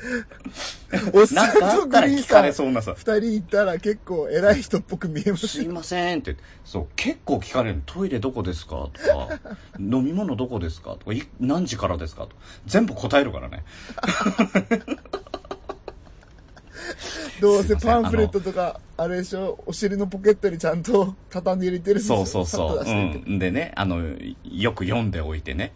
[1.12, 2.94] おっさなんとグリーンさんれそうなさ。
[2.96, 5.72] 二人いたら結構偉い人っぽく見えますすいよ。
[5.72, 6.36] ませんって。
[6.64, 7.82] そう、結構聞かれるの。
[7.86, 9.40] トイレどこですかとか、
[9.78, 12.30] 飲み物どこですかとか、い何時からですかと
[12.66, 13.64] 全部答えるからね。
[17.40, 22.00] どうせパンフレットとか、あれでしょ、お尻のポケットにちゃんと畳んで入れてる。
[22.00, 22.84] そうそうそう。
[22.84, 23.38] うん。
[23.38, 24.02] でね、あの、
[24.44, 25.72] よく読んでおいてね。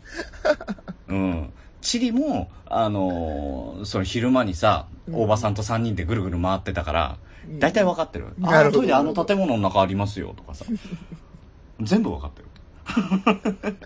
[1.08, 1.52] うん。
[1.84, 8.28] チリも、あのーその昼間にさ、うん大場さんと3人でぐるぐる回ってたから、うん大体分かってる。
[8.42, 10.64] あのトイレあの建物の中ありますよ、とかさ。
[11.80, 12.48] 全部分かってる。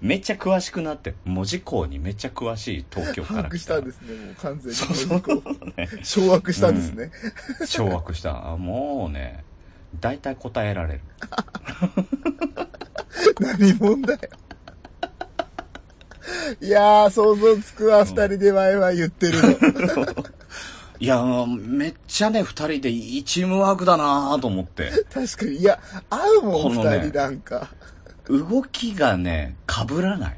[0.00, 4.74] めっちゃ詳しくなって、文字工にめっちゃ詳しい東京か把握ら来したたんですね、もう完全に。
[4.74, 5.42] そうそうこう
[6.04, 7.10] 掌握したんですね。
[7.66, 8.52] 掌握した。
[8.52, 9.44] あもうね、
[10.00, 11.00] 大体答えられる。
[13.40, 14.20] 何者だよ。
[16.60, 20.06] いやー、想像つくわ、二人でワイワイ言ってるの。
[21.00, 24.90] いや、めっちゃね、二人でいいチームワークだなと思って。
[25.12, 25.56] 確かに。
[25.56, 25.78] いや、
[26.10, 27.68] 合うもん、このね二人なんか。
[28.28, 30.36] 動きがね、被らない。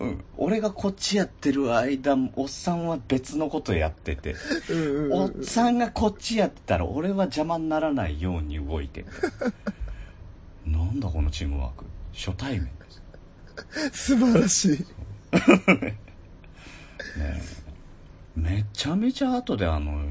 [0.00, 4.36] うん、俺がこっちやってる間、おっさんは別のことやってて、
[4.70, 5.44] うんうんおっうん。
[5.44, 9.08] さんがこっちやってたら俺は邪魔にならないように動いてて。
[10.64, 11.84] なんだこのチームワーク。
[12.12, 12.70] 初対面で
[13.92, 14.12] す。
[14.14, 14.78] 素晴らしい。
[15.82, 15.96] ね
[17.18, 17.42] え
[18.36, 20.04] めちゃめちゃ後であの、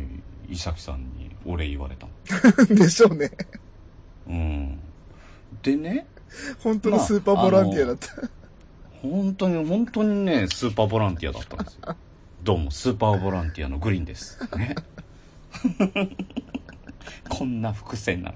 [0.50, 2.66] 伊崎さんにお礼言われたの。
[2.76, 3.32] でしょうね。
[4.28, 4.80] うん。
[5.64, 6.08] でね、
[6.60, 8.08] 本当のスーパーボランティアだった。
[9.02, 11.96] 本当に、本当にね、スーパーボランティアだったんですよ。
[12.44, 14.40] どうも、スーパーボランティアのグリーンです。
[14.58, 14.76] ね。
[17.30, 18.34] こんな伏線な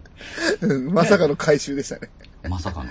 [0.62, 2.10] うんまさかの回収でしたね。
[2.44, 2.50] の。
[2.50, 2.90] まさかの。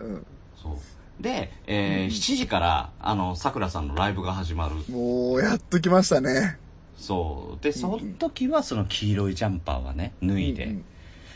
[0.00, 0.26] うん。
[0.62, 1.22] そう。
[1.22, 4.92] で、えー7時から、あの、桜さんのライブが始まる。
[4.92, 6.58] もう、やっと来ましたね。
[6.96, 7.64] そう。
[7.64, 10.84] で、その時はその黄色いジャンパーはね、脱いで、うん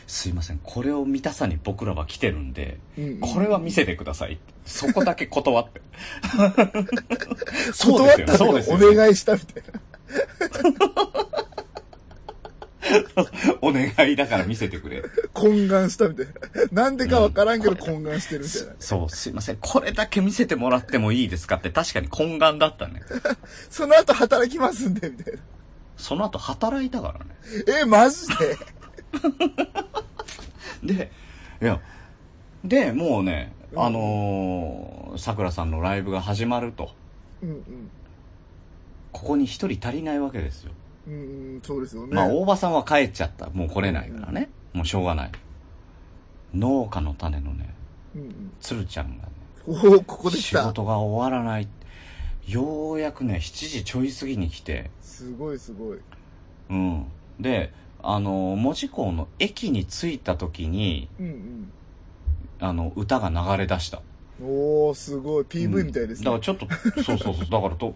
[0.07, 4.37] すいません、これを見たさに僕らは来てるんで、うんうんこれは見せてください。
[4.65, 5.81] そこだけ断って。
[7.73, 8.75] そうですよ、断ったのそうですよ。
[8.91, 11.44] お願いしたみたいな。
[13.61, 15.03] お願いだから見せてくれ。
[15.33, 16.25] 懇願したみたい
[16.71, 16.83] な。
[16.83, 18.73] なんでかわからんけど懇願してるみたいな。
[18.79, 21.55] そう、すいません、これだけ見せてもらってもいいですか？
[21.55, 23.01] って確かに懇願だったね。
[23.69, 25.39] その後働きますんで、みたいな。
[25.97, 27.35] その後働いたからね。
[27.81, 28.27] え、マジ
[30.83, 30.93] で？
[30.93, 31.11] で、
[31.61, 31.81] いや、
[32.63, 36.91] で、もうね、うんあのー、桜さんのライブが始まると、
[37.41, 37.89] うんうん。
[39.11, 40.71] ここに一人足りないわけですよ。
[41.07, 41.17] うんう
[41.57, 42.15] ん、そうですよね。
[42.15, 43.49] まあ、大場さんは帰っちゃった。
[43.49, 44.49] もう来れないからね。
[44.73, 45.31] もうしょうがない。
[46.53, 47.73] 農家の種のね、
[48.15, 48.51] うんうん。
[48.59, 49.29] 鶴ちゃんがね、
[49.67, 50.63] おお、ここで来仕た。
[50.63, 51.67] 事が終わらない。
[52.47, 55.99] ようやくね、7時ちょい過ぎに来て、すごいすごい。
[56.69, 57.05] うん。
[57.39, 61.71] で、あの、門司港の駅に着いた時に、うん
[62.59, 64.01] あの、歌が流れ出した。
[64.39, 64.47] うん。
[64.47, 65.43] おおすごい。
[65.43, 66.25] PV みたいですね。
[66.25, 66.67] だからちょっと、
[67.03, 67.49] そうそうそう。
[67.49, 67.95] だからと、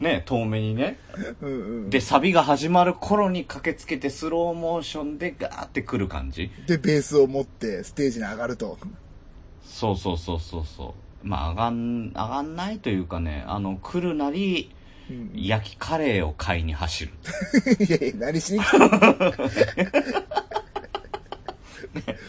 [0.00, 0.98] ね、遠目にね。
[1.40, 1.54] うんう
[1.86, 1.90] ん。
[1.90, 6.50] で、サビが始まる頃に駆けつけてスローモーションでガーって来る感じ。
[6.66, 8.78] で、ベースを持ってステージに上がると。
[9.64, 11.26] そうそうそうそうそう。
[11.26, 14.78] まあ、上がん、上がんないというかね、あの、来るなり、うんうん
[15.34, 17.12] 焼きカレーを買いに走る。
[17.80, 18.60] いやいや、何しに？
[18.60, 18.88] 来たの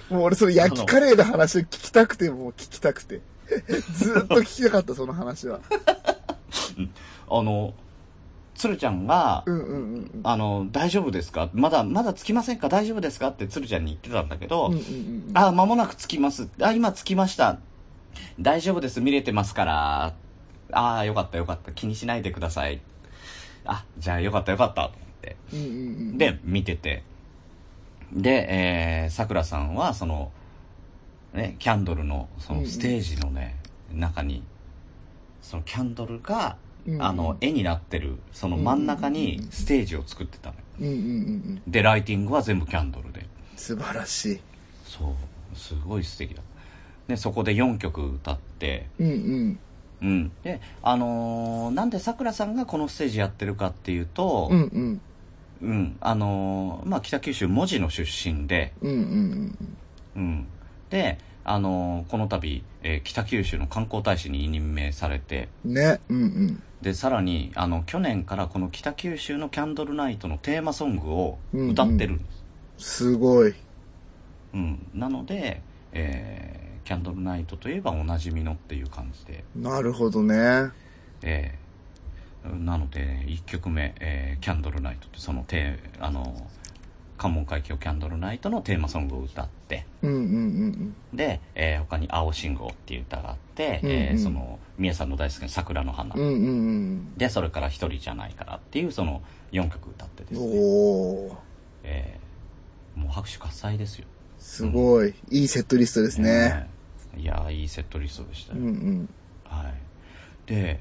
[0.10, 3.20] もう俺その焼きカレーの話を聞きたくて、もう聞きたくて。
[3.94, 5.60] ずーっと聞きたかった、その話は。
[7.30, 7.74] あの、
[8.56, 11.50] 鶴ちゃんが、うんうんうんあの、大丈夫ですか？
[11.54, 12.68] まだ、まだ着きませんか？
[12.68, 13.30] 大丈夫ですか？
[13.30, 14.74] って鶴ちゃんに言ってたんだけど、うん。
[14.74, 14.84] うんうん
[15.30, 15.38] うん。
[15.38, 16.50] あ、間もなく着きます。
[16.62, 17.60] あ、今着きました。
[18.40, 19.00] 大丈夫です。
[19.00, 20.14] 見れてますから。
[20.72, 21.72] ああ、よかったよかった。
[21.72, 22.82] 気にしないでください。
[23.64, 24.90] あ、じゃあよかったよかった。
[24.90, 25.36] と思って。
[25.54, 25.70] うんうんう
[26.16, 26.18] ん。
[26.18, 27.04] で、見てて。
[28.12, 30.32] で、えー、桜さんは、その、
[31.34, 33.56] ね、キャンドルの、そうんうんのステージのね、
[33.94, 34.44] 中に、
[35.42, 36.56] そのキャンドルが、うんうん
[37.00, 40.62] あの、絵になってる、その真ん中うんうんうんうんにステージを作ってたのよ。
[40.80, 41.00] うんうんうんう
[41.68, 41.72] ん。
[41.72, 43.26] で、ライティングは全部キャンドルで。
[43.56, 44.40] 素晴らしい。
[44.86, 45.16] そ
[45.54, 46.42] う、すごい素敵だ。
[47.08, 49.60] で、そこで4曲歌って、うんうん。
[50.02, 50.32] うん。
[50.44, 55.02] で、あのーなんで桜さんがこのステージやってるかっていうと、うんうん。
[55.62, 59.78] うん、あのーまあ、北九州門司の出身で、うんうんうん。
[60.16, 60.48] うん。
[60.90, 61.18] で、
[61.52, 66.00] あのーこの度、えー北九州の観光大使に任命されて、ね。
[66.08, 66.64] うんうん。
[66.84, 72.24] で、さらに、あの、去年からこの北九州のキャンドルナイトのテーマソングを歌ってるんで
[72.78, 72.86] す。
[72.98, 73.56] すごい。
[74.54, 80.70] うん、なので、えーキャンドルナイトといえばおなじみのっていう感じで、なるほどね。
[81.24, 86.48] えーなので、1曲目、えーキャンドルナイトって、そのテー、あの、
[87.20, 96.16] 関門海峡キャンドルナイトのテーマソングを歌って、うんうんうんで、えー他に青信号っていう歌があって、うんうんえーその、宮さんの大好きな桜の花。
[96.16, 96.22] うん。
[96.22, 97.18] うんうんうん。
[97.18, 101.36] で、それから一人じゃないからっていう、その4曲歌ってですね、おー。
[101.84, 104.06] えーもう拍手喝采ですよ。
[104.40, 105.14] すごい。
[105.30, 106.68] いいセットリストですね。
[107.14, 109.10] えーいやーいいセットリストでしたうよんうん。
[109.46, 109.74] はい。
[110.46, 110.80] で、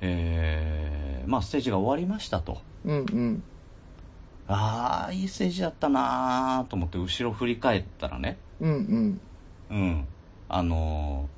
[0.00, 2.58] えーまあステージが終わりましたと。
[2.84, 3.42] うんうん。
[4.48, 9.20] ああ、いいステージだったなーと思って後ろ振り返ったらね、うんうん。
[9.70, 10.04] うん。
[10.48, 11.28] あの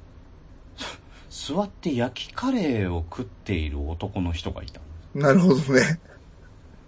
[0.79, 0.97] ー
[1.57, 4.81] 座って焼きカレーを食っている男の人がいた。
[5.15, 6.01] なるほどね。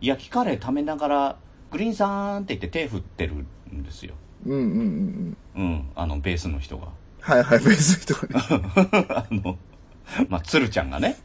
[0.00, 1.36] 焼きカレー食べながら、
[1.70, 3.34] グリーンさんって言って手振ってる
[3.72, 4.14] んですよ。
[4.46, 5.62] うんうんうんうん。
[5.62, 5.90] うん。
[5.94, 6.88] あの、ベースの人が。
[7.20, 9.06] はいはい、ベースの人がね。
[9.10, 9.58] あの、
[10.28, 11.16] まあ、鶴ちゃんがね。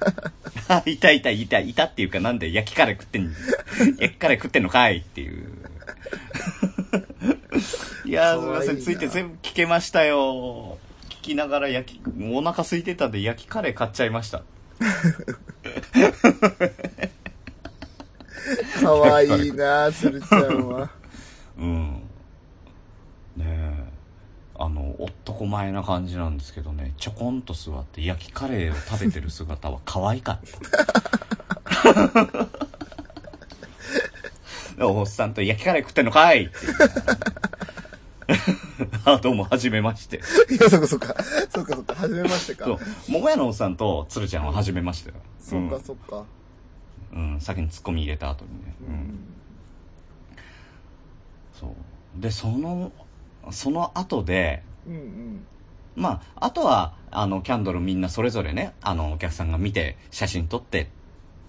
[0.68, 3.34] あ、いたいたいたいたっていうかなんで焼きカレー食ってん、
[3.98, 5.48] 焼きカレー食ってんのかいっていう。
[8.06, 8.80] いやー、すいません。
[8.80, 10.78] ついて全部聞けましたよ。
[11.08, 14.42] 聞きながら焼き、お腹空いてたんで焼きカレー買っちゃいました。
[18.80, 20.90] かわいいな鶴ちゃんは。
[21.58, 22.02] うん。
[23.36, 23.93] ねえ。
[24.56, 30.40] あの、男前な感じなんですけどね、ちょこんと座って焼きカレーを食べてる姿は 可愛かっ
[34.78, 34.84] た。
[34.86, 36.54] おっさんと焼きカレー食ってんのかいって
[39.04, 40.16] あ、どうも、はじめまして。
[40.16, 40.20] い
[40.60, 41.14] や、そっかそっか。
[41.50, 41.94] そっかそっか。
[41.94, 42.64] はじめましてか。
[42.64, 42.78] そう、
[43.08, 45.16] 桃屋のおっさんと鶴ちゃんははじめましてよ。
[45.38, 46.24] そっかそっか。
[47.12, 47.34] うん。
[47.34, 48.74] うん、先にツッコミ入れた後にね。
[48.88, 49.18] ううんん。
[51.52, 51.66] そ
[52.18, 52.20] う。
[52.20, 52.92] で、その、
[53.52, 55.46] その後で、うんうん。
[55.96, 60.86] まあ、あとは、あの、キャンドルみんなそれぞれね、あの、お客さんが見て、写真撮ってっ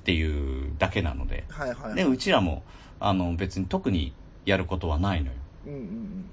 [0.04, 1.96] ていうだけなので、はいはいはい。
[1.96, 2.64] で、うちらも、
[3.00, 4.14] あの、別に特に
[4.46, 5.34] やることはないのよ。
[5.68, 6.30] うんうん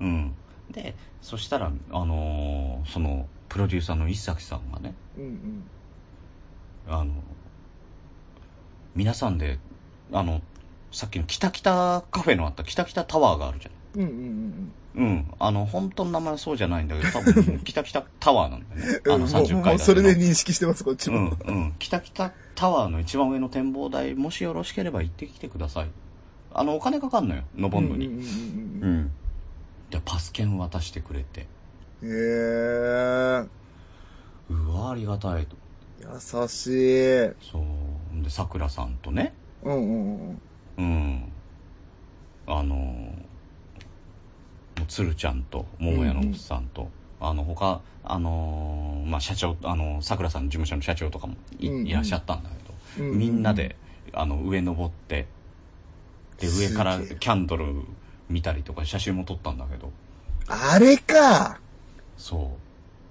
[0.00, 0.34] うん。
[0.70, 5.24] で、そしたら、あのーその、プロデューサーの石崎さんがね、うん。
[5.24, 5.62] うん
[6.88, 7.12] あの、
[8.94, 9.58] 皆さんで、
[10.12, 10.40] あの、
[10.92, 13.72] さっきの北北カフェのあった北北タワーがあるじゃん。
[13.96, 14.02] うん。
[14.02, 15.26] うんうんうん。
[15.38, 19.00] あの、本当の名前はそうじゃないんだけど、多分、北北タワーなんだよね。
[19.04, 19.12] うん。
[19.12, 21.20] あのもう30もう階それで認識してます、こっちの。
[21.20, 21.36] も。
[21.46, 21.74] うん、うん。
[21.78, 25.90] 北北タワーの一番上の展望台、もしよろしければ行ってきてください。
[26.54, 28.06] あの、お金かかんのよ、登んのに。
[28.06, 29.10] うんうんうんううんん。
[29.90, 31.46] で、パス券渡してくれて。
[32.02, 32.08] うん。
[32.08, 33.46] へえ。
[34.48, 35.56] うわ、ありがたいと。
[36.00, 37.50] 優しい。
[37.50, 37.58] そ
[38.18, 38.22] う。
[38.22, 40.40] で、さくらさんとね、うんうんうん。
[40.78, 41.32] うん。
[42.46, 43.35] あのもう
[44.84, 53.76] 鶴ちゃんと、桃屋のおっさんと、あの、他、あのーまあ、社長、あの、桜さんの事務所の社長とかもい,、うんうんいらっしゃったんだけど、うんうんみんなで、
[54.12, 55.26] あの、上登って、
[56.38, 57.66] で、上からキャンドル
[58.28, 59.90] 見たりとか写真も撮ったんだけど、
[60.48, 61.58] あれか。
[62.16, 62.66] そう。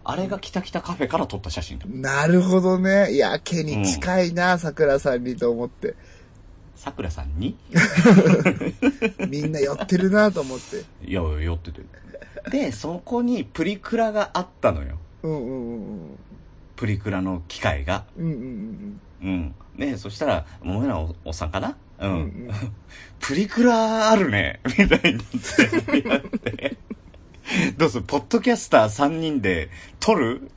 [0.07, 1.85] あれが北北カフェから撮った写真だ。
[1.87, 3.11] なるほどね。
[3.11, 5.95] いや、毛に近いな、桜さんにと思って。
[6.75, 7.55] 桜さんに？
[9.29, 10.83] みんな寄ってるなと思って。
[11.07, 11.81] いや、寄ってて。
[12.51, 14.97] で、そこにプリクラがあったのよ。
[15.23, 16.19] うんうんうんうん。
[16.75, 18.05] プリクラの機械が。
[18.17, 19.55] うんうんうんうん。
[19.75, 21.75] ねそしたら、もめなおおっさんかな？
[21.99, 22.11] うん。
[22.11, 22.17] うん。
[22.17, 22.51] うんうん
[23.19, 26.77] プリクラあるねみたいになって。
[27.77, 28.03] どうする？
[28.03, 29.69] ポッドキャスター3人で
[29.99, 30.51] 撮る？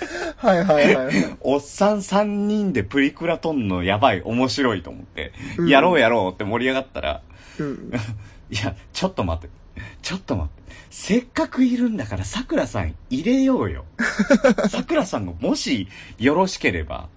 [0.36, 1.36] はいはいはいはい。
[1.40, 7.22] おっさん3人でプリクラ撮んのやばい、面白いと思って、うんやろうやろうって盛り上がったら、
[7.58, 7.92] うん
[8.50, 9.54] いや、ちょっと待って。
[10.02, 10.72] ちょっと待って。
[10.90, 13.84] せっかくいるんだから、桜さん入れようよ。
[14.70, 15.88] 桜さんがもし
[16.18, 17.08] よろしければ、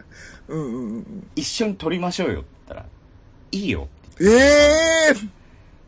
[0.47, 1.27] うんうんうん。
[1.35, 2.85] 一緒に撮りましょうよって言ったら、
[3.51, 3.87] いいよ。
[4.19, 5.13] ええ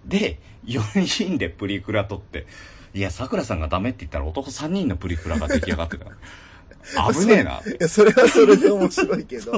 [0.05, 2.45] で、4人でプリクラ撮って、
[2.93, 6.05] いや、桜さんがダメって言ったら男3人のプリクラが出来上がってた。
[7.13, 7.59] 危ねえな。
[7.59, 9.53] いや、それはそれで面白いけど。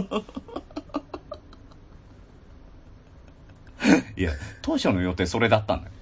[4.16, 5.94] いや、当初の予定それだったんだよ。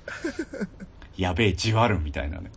[1.17, 2.51] やべえ、じわるみたいなね。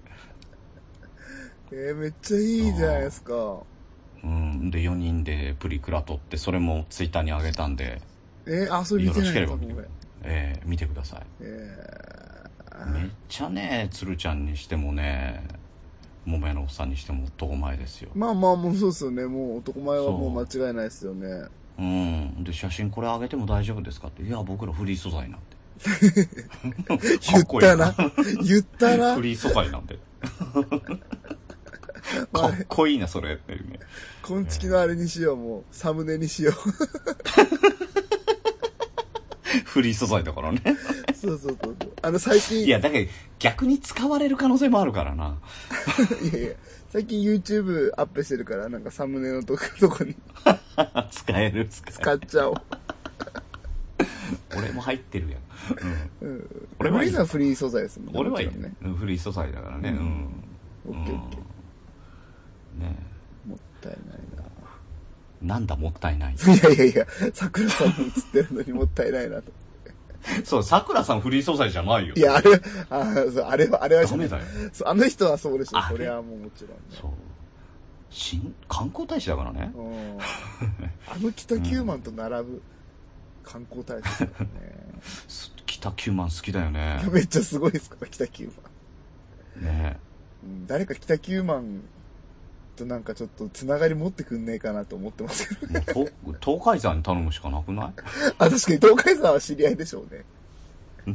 [1.72, 3.58] えー、めっちゃいいじゃないですか。
[4.22, 4.70] うん。
[4.70, 8.00] で、4人でプリクラ撮って、それもツイッターに上げたんで、
[8.46, 9.88] えー、あ、それ見よろしければ見てくだ
[10.22, 11.20] えー見てください。
[11.40, 12.14] え
[12.92, 15.46] めっちゃね、鶴ちゃんにしてもね、
[16.26, 18.18] 桃屋のおっさんにしても男前ですよー。
[18.18, 19.26] まあまあ、もうそうですよね。
[19.26, 21.46] もう男前はもう間違いないですよね。
[21.78, 22.44] うん。
[22.44, 24.22] で、写真これ上げても大丈夫ですかって。
[24.22, 25.54] いや、僕らフリー素材なんで。
[27.32, 27.94] 言ったな。
[28.42, 29.22] 言ったなフ。
[29.22, 29.98] リー素材なんで。
[32.32, 33.80] まあかっこいいな、それっていうね。
[34.22, 35.64] こんちきのあれにしよう、もう。
[35.70, 36.52] サムネにしよ
[39.64, 40.62] フリー素材だからね。
[41.24, 41.28] う。
[41.28, 41.76] そうそうそう。
[42.02, 45.36] あの、最近、いや、だけど逆に使われる可能性もあるからな。
[46.22, 46.50] いやいや、
[46.90, 50.14] 最近 YouTube アップしてるから、なんかサムネのとことこに
[51.10, 51.92] 使える、使える。
[51.92, 52.56] 使っちゃおう。
[54.56, 55.40] 俺も入ってるやん。
[56.22, 56.28] うん。
[56.28, 56.68] うん。
[56.78, 58.20] 俺はいいフフリー素材ですもんね。
[58.20, 58.72] 俺はいいね。
[58.82, 59.90] うんフリー素材だからね。
[59.90, 60.28] うん。
[60.88, 61.38] オッケーオッケ
[62.76, 63.50] うんねー。
[63.50, 64.24] もったいない
[65.44, 66.34] なんだもったいない。
[66.34, 66.54] な。
[66.54, 69.52] いやいやいや、桜さんも映ってるのにもったいないなと。
[70.44, 72.14] そう、桜さんフリー素材じゃないよ。
[72.16, 72.60] いや、あれ、
[72.90, 74.44] あそうあれは、あれはダメだよ。
[74.72, 75.88] そうあの人はそうでしょあ。
[75.90, 75.96] れ？
[75.96, 76.76] それはもうもちろんね。
[76.90, 77.10] そう。
[78.10, 79.72] 新、観光大使だからね。
[79.74, 80.18] うん
[81.06, 82.62] あの北九万と並ぶ
[83.42, 84.50] 観光大使ですからね。
[85.28, 87.02] す 北九万好きだよね。
[87.10, 88.50] めっちゃすごいですから、北九
[89.56, 89.62] 万。
[89.62, 89.98] ね
[90.42, 91.82] うん誰か北九万
[92.74, 96.00] となんかちょっとつながり持ってくんねえかなと思ってますけど。
[96.00, 97.92] もう東東海山に頼むしかなくない？
[98.38, 100.24] あ、確かに東海山は知り合いでしょうね。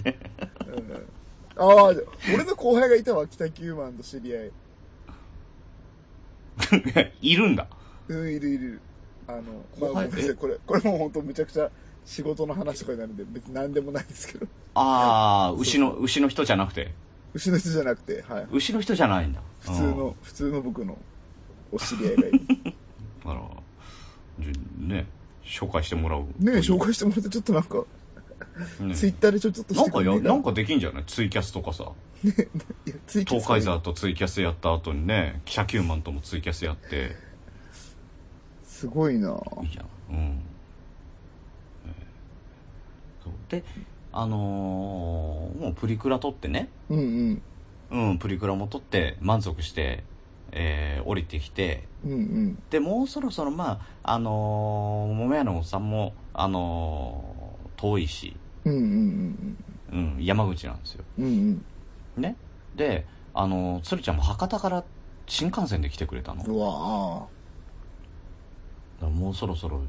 [0.04, 0.20] ね。
[0.68, 1.94] うん、ああ、
[2.34, 4.52] 俺の後輩がいたわ、北九万と知り合い。
[7.22, 7.68] いるんだ。
[8.08, 8.80] うん、いるいる。
[9.28, 9.42] あの、
[9.80, 11.70] まあ、ごめんなさいこれ、これもう本当めちゃくちゃ
[12.06, 14.48] 仕事の話とかになるんで、別に何でもないですけど。
[14.76, 16.94] ああ、牛の、牛の人じゃなくて。
[17.34, 18.48] 牛の人じゃなくて、はい。
[18.52, 19.42] 牛の人じゃないんだ。
[19.62, 20.98] 普通の、普通の僕の
[21.72, 22.42] お知り合いがいる。
[23.26, 23.32] うん。
[23.32, 23.42] あら、
[24.40, 25.08] じゃね、
[25.44, 26.22] 紹介してもらう。
[26.40, 27.84] ねえ、紹介してもらってちょっとなんか、
[28.80, 31.04] ねツイッターでちょっとしなんかや、てくれねえかなんかできんじゃない？
[31.06, 31.92] ツイキャスとかさ。
[32.24, 32.34] いや
[33.08, 37.16] ツイキャス東海沢とツイキャスやった後にね、北九万ともツイキャスやって、
[38.66, 39.86] すごいないいじゃん。
[40.10, 40.42] うん。
[43.48, 43.64] で、
[44.12, 47.42] あのーもうプリクラ撮ってね、うん
[47.92, 48.10] うん。
[48.10, 50.04] うん、プリクラも撮って満足して、
[50.52, 52.64] えー降りてきて、うんうん。
[52.70, 58.36] で、もうそろそろ、まあ、あのー桃屋のおっさんも、あのー遠いし、
[58.66, 59.58] うんうん
[59.92, 61.04] うん、山口なんですよ。
[61.18, 61.28] うんう
[62.20, 62.22] ん。
[62.22, 62.36] ね？
[62.76, 64.84] で、あのー鶴ちゃんも博多から
[65.28, 66.44] 新幹線で来てくれたの。
[66.44, 66.56] うん。
[66.56, 66.68] うわ
[69.10, 69.82] もうそろそろ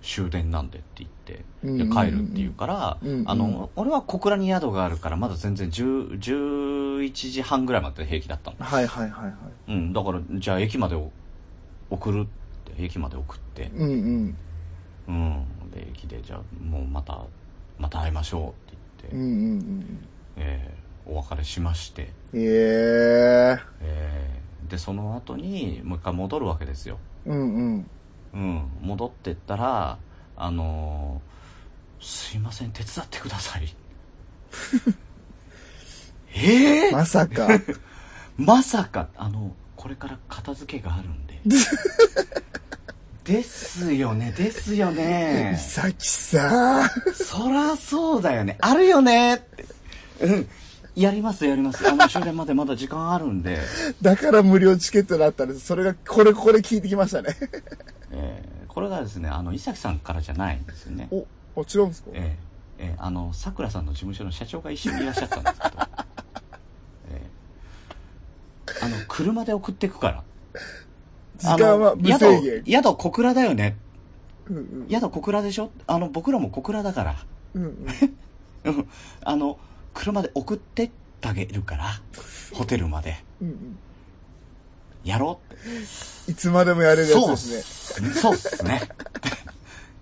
[0.00, 1.44] 終電なんでって言って、
[1.92, 6.18] 帰るって言うから、うんうんあの、俺は小倉に宿があるから、まだ全然10
[7.08, 8.64] 11時半ぐらいまで平気だったのあ。。
[8.64, 9.34] はいはいはいはい。
[9.68, 11.10] うん、だから、じゃあ駅までお
[11.90, 14.36] 送るって、駅まで送って、うんうん。
[15.08, 17.24] うん、で、駅で、じゃあもうまた、
[17.78, 20.08] また会いましょうって言って、うんうんうん。
[20.36, 26.98] えーお別れしまして、えええーで、その後に、もう一回戻るわけですよ。
[27.26, 27.90] うんうん。
[28.32, 29.98] うん、戻ってったら、
[30.36, 31.34] あのー
[32.04, 33.68] すいません、手伝ってください。
[36.34, 37.48] ええまさか。
[38.36, 41.40] まさか、あの、これから片付けがあるんで。
[43.24, 45.56] ですよね、ですよね。
[45.58, 48.58] さきさそらそうだよね。
[48.60, 49.64] あるよねって。
[50.20, 50.48] うん。
[50.94, 51.88] やります、やります。
[51.88, 53.60] あの終電までまだ時間あるんで。
[54.02, 55.60] だから無料チケットだったんです。
[55.60, 57.36] それが、これ、これ聞いてきましたね。
[58.12, 61.06] えーこれがですね、あの、伊崎さんからじゃないんですよね。
[61.12, 61.24] お、
[61.54, 62.10] お、違うんですか？
[62.14, 62.36] え
[62.78, 66.04] えええあの、桜さんの事務所の社長が一緒にいらっしゃったんですけど、ええ
[68.82, 70.22] あの、車で送ってくから。
[71.38, 72.64] 時間は無制限。
[72.64, 73.76] 宿、宿小倉だよね。
[74.48, 74.88] うんうん。
[74.90, 75.70] 宿小倉でしょ？
[75.86, 77.16] あの、僕らも小倉だから。
[77.54, 77.86] うんうん。
[78.64, 78.88] うん。
[79.24, 79.58] あの、
[79.94, 82.00] 車で送ってってあげるから、
[82.52, 83.22] ホテルまで。
[83.40, 83.78] うんうん。
[85.04, 85.56] やろうっ
[86.26, 86.30] て。
[86.32, 88.08] いつまでもやれるやつそうっですね。
[88.10, 88.20] す。
[88.20, 88.80] そうっすね。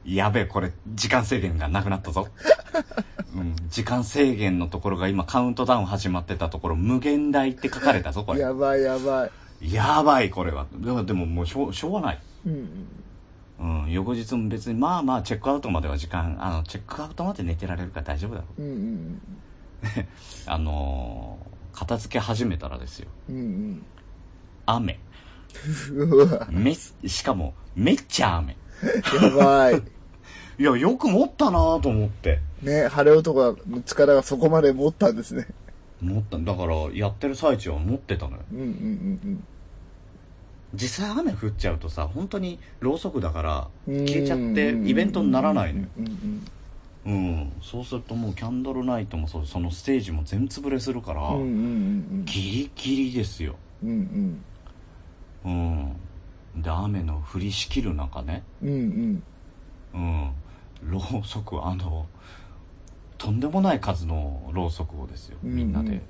[0.05, 2.29] やべえ、これ、時間制限がなくなったぞ。
[3.35, 8.41] うん、時間制限のところが今カウントダウン始まってたところ、無限大って書かれたぞ、これ。
[8.41, 9.27] やばいやば
[9.61, 9.73] い。
[9.73, 10.67] やばい、これは。
[10.75, 12.19] でも、でももうしょう、しょうがない。
[12.47, 12.53] うん
[13.61, 13.85] うん。
[13.85, 18.63] うん、翌日も別に、まあまあ、チェックアウトまでは時間、あの、チェックアウトまで寝てられるから大丈夫だろう。
[18.63, 19.23] うんうん
[20.47, 23.09] あのー片付け始めたらですよ。
[23.29, 23.37] うん。
[23.37, 23.83] うん
[24.67, 25.01] 雨。
[26.51, 28.57] め、しかも、めっちゃ雨。
[29.23, 29.83] やばい。
[30.59, 32.41] いや、よく持ったなと思って。
[32.63, 35.47] ね、晴れ男の力がそこまで持ったんですね。
[36.01, 36.39] 持った。
[36.39, 38.43] だから、やってる最中は持ってたのよ。
[38.53, 38.69] うんうんう
[39.29, 39.45] ん
[40.75, 44.07] 実際雨降っちゃうとさ、本当にろうそくだから、うん。
[44.07, 45.87] 消えちゃって、イベントにならないのよ。
[45.99, 46.47] うんうん
[47.05, 47.53] うん。
[47.61, 51.35] そうするともうキャンドルナイトもそう、そのステージも全潰れするから、うん。
[51.35, 53.57] うんうんギリギリですよ。
[53.83, 53.91] うん。
[53.91, 54.43] うん
[55.45, 55.97] うん。
[56.57, 58.69] で、雨の降りしきる中ね、うん。
[58.69, 59.23] うん
[59.95, 60.33] うん。
[60.91, 62.07] ろうそく、あの、
[63.19, 66.01] とんでもない数のろうそくをですよ、みんなで。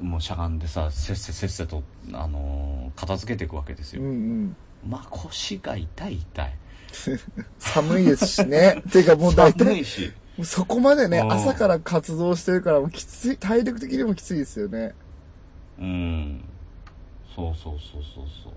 [0.00, 1.82] もうしゃがんでさ、せっせせっせと、
[2.12, 4.02] あのー片付けていくわけですうん。
[4.02, 4.10] うよ。
[4.12, 4.56] んうん。
[4.88, 6.52] まあ腰が痛い痛い。
[7.58, 8.82] 寒いですしね。
[8.90, 10.12] てかもう大寒体、いし。
[10.44, 14.94] そこまでね、うん朝から活動してるからもうきつい、体力的にもきついですよね。
[15.78, 16.44] うん。
[17.34, 18.52] そうそうそうそうそう。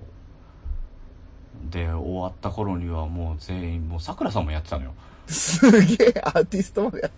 [1.69, 4.93] で、終わった頃にはもう全員、もう桜さんもやってたのよ。
[5.27, 7.11] すげえアーティストまでやっ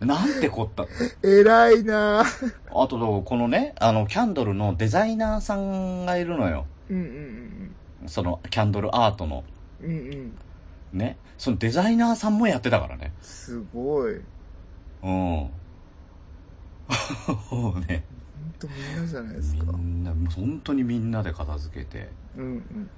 [0.00, 0.84] なんてこった。
[0.84, 0.90] た。
[1.26, 2.82] 偉いなぁ。
[2.82, 6.66] あと、このね、あの、キャンドルのデザイナーさんがいるのよ。
[6.90, 7.74] うんうん
[8.06, 9.42] その、キャンドルアートの。
[9.82, 9.90] うん。
[9.90, 10.32] うんうん。
[10.92, 11.16] ね。
[11.38, 13.12] そのデザイナーさんもやってたからね。
[13.22, 14.20] すごい。
[15.02, 15.10] うん。
[15.10, 15.50] も
[17.76, 18.04] うね、
[18.34, 19.72] ほんとみんなじゃないですみか。
[19.72, 22.10] んな、本当にみんなで片付けて。
[22.36, 22.90] うんうん。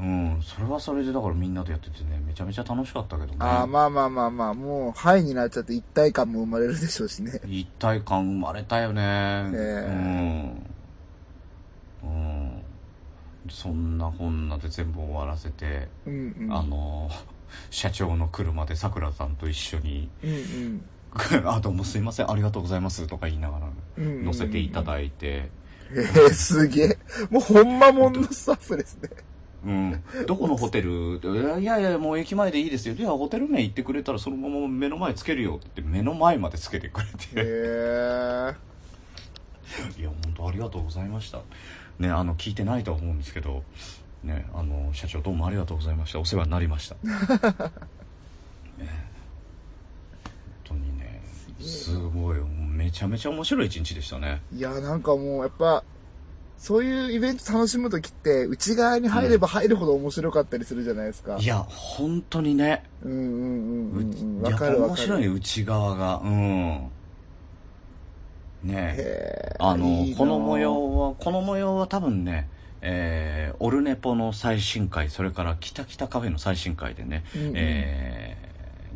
[0.00, 0.40] うん。
[0.42, 3.36] それはそれでだからみんなでやっててね、めちゃめちゃ楽しかったけどね。
[3.40, 7.40] ああ、まあまあまあまあ、もう、ハイになっちゃって一体感も生まれるでしょうしね。
[7.46, 9.02] 一体感生まれたよね。
[9.02, 10.62] え
[12.02, 12.10] うん。
[12.10, 12.62] うん。
[13.50, 16.52] そんなこんなで全部終わらせて、うんうん。
[16.52, 17.10] あの、
[17.70, 20.84] 社長の車でさくらさんと一緒に、うんうん。
[21.44, 25.50] あ、どうもすいません、ありがとうございますとか言いながらうんうんうん乗せていただいて、
[25.90, 26.98] えー、すげえ。
[27.30, 29.08] もうほんまもんのスタッフですね。
[29.64, 30.02] うん。
[30.26, 31.20] どこのホテル？
[31.60, 32.94] いやいや、もう駅前でいいですよ。
[32.94, 37.18] いや、ホテル名言ってくれたらそのまま目の前つけるよって目の前までつけてくれへて。
[37.36, 38.54] え。
[39.98, 41.40] いや、本当ありがとうございました。
[41.98, 43.64] ね、あの、聞いてないとは思うんですけど、
[44.22, 46.20] ね、あの、社長どうもありがとうございました。
[46.20, 46.94] お世話になりました。
[47.04, 48.88] ね、本
[50.64, 51.22] 当にね、
[51.60, 54.40] すごい、めちゃめちゃ面白い一日でしたね。
[54.54, 55.82] いや、なんかもう、やっぱ、
[56.58, 61.36] そういうイベント楽しむときって、内側に入れば入るほど面白かったりするじゃないですか。
[61.38, 65.26] いや、本当にね、うんうんうんうんわかるわか面白い。
[65.28, 66.20] 内側が。
[66.24, 66.90] うん。
[68.64, 72.48] ねへーあのいいなこの模様は、この模様は多分ね、
[72.80, 78.36] えー、オルネポの最新回、それから北北カフェの最新回でね、うんうんえ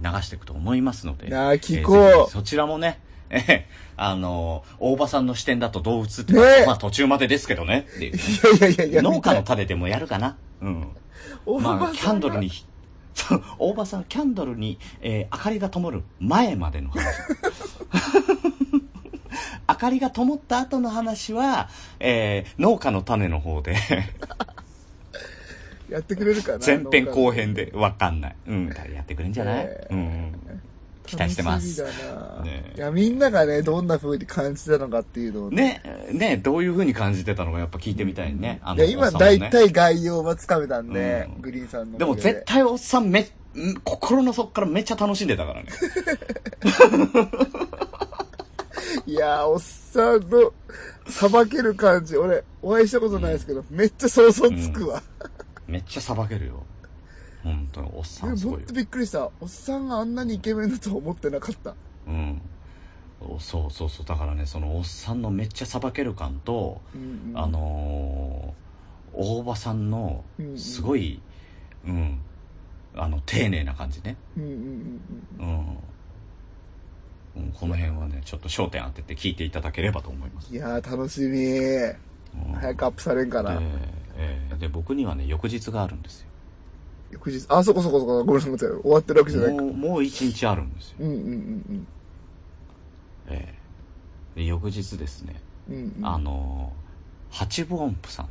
[0.02, 1.34] ー、流していくと思いますので。
[1.34, 2.98] あー聞こうえーそちらもね、
[3.32, 3.62] えー
[3.96, 6.34] あのー大場さんの視点だとどう映って
[6.66, 8.16] まあ途中までですけどね、っていう。
[8.16, 10.36] いやいやいやいや、農家の種でもやるかな。
[10.60, 10.88] うん。
[11.46, 12.50] 大場さんがまあ、キャンドルに、
[13.58, 17.02] 大場さん、キャンドルに、えー明かりが灯る前までの話。
[19.68, 21.68] 明かりが灯った後の話は、
[22.00, 23.76] えー農家の種の方で、
[25.88, 28.36] やってくれるかな前編後編で、わかんない。
[28.46, 30.32] うん、やってくれんじゃない、えーうん。
[31.16, 31.82] 期待してます。
[31.82, 38.60] 楽しみだな、ねいや、みんながね、どんな風に感じたのかっていうのをね、ね、どういう風に感じてたのかやっぱ聞いてみたいね。
[38.62, 43.26] あいや、今大体概要はつかめたんで、うんグリーンさんのおでも絶対おっさんめ、ん
[43.84, 45.68] 心の底からめっちゃ楽しんでたからね。
[49.06, 50.52] いやー、おっさんの、
[51.08, 55.02] さばける感じ、俺、お会いしたことないですけど、めっちゃ想像つくわ。
[55.66, 56.64] めっちゃさばけるよ。
[57.42, 58.74] 本当に、おっさんすごいよと。
[58.74, 59.30] びっくりした。
[59.40, 61.74] おっさんがあんなにイケメンだとは思ってなかった。
[62.06, 62.40] うん。
[63.20, 64.06] おそうそうそう。
[64.06, 71.20] だからね、そのおっさんのめっちゃさばける感と、うんうんあのー、大場さんのうんうん、すごい、
[71.86, 72.20] うん、
[72.94, 74.16] あの、丁寧な感じね。
[74.36, 75.46] うんうんうん
[77.36, 77.42] うん。
[77.44, 80.56] うん、この辺はね、ちょっと焦点当てて聞いていただければと思いますうん。。
[80.56, 81.38] いやー、楽しみ。
[81.46, 83.58] うん早くアップされんかな。
[83.58, 83.66] で,、
[84.16, 86.28] えーで、僕にはね、翌日があるんですよ。
[87.12, 89.62] 翌日、あ、そこそこそこ、ごめんなさい、終わってるわけじゃないか。
[89.62, 90.96] もう、もう一日あるんですよ。
[91.00, 91.86] うんうんうん
[93.28, 93.62] えー
[94.34, 95.74] で、翌日ですね、うん。
[95.74, 98.28] うんうん、あのー、八分音符さん。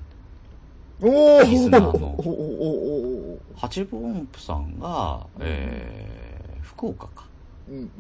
[1.03, 7.25] おーリスナーのお八分音符さんが、えー、福岡か。
[7.69, 7.91] うん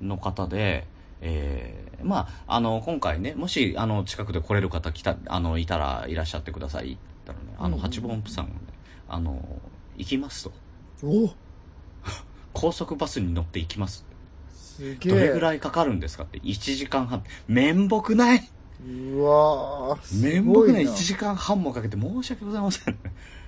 [0.00, 0.08] うん。
[0.08, 0.86] の方で、
[1.20, 8.58] えー、まあ、あの、今回ね、もし、あの、近くで来れる方来た、あの、いたらいらっしゃってくださいったらね、あの、うんうん八分音符さんがね、
[9.08, 9.42] あの、
[9.96, 10.52] 行きますと。
[11.02, 11.34] おー
[12.52, 14.04] 高速バスに乗って行きます。
[14.52, 15.12] すげえ。
[15.12, 17.22] どれぐらいかかるんですかって、1時間半。
[17.48, 18.48] 面目ない
[18.84, 20.44] うわ面。
[20.44, 22.98] 目ない1時間半もかけて申し訳ございません。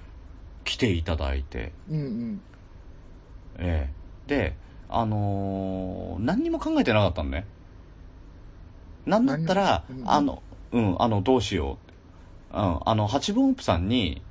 [0.64, 2.40] 来ていただいて、うんうん。
[3.58, 4.56] ええで、
[4.88, 7.46] あのー何にも考えてなかったのね。
[9.06, 10.42] なんだったら、何もうんあの、
[10.72, 11.78] うん、あの、どうしよ
[12.52, 12.56] う。
[12.56, 14.22] うん、あの、八分音符さんに、うんうん。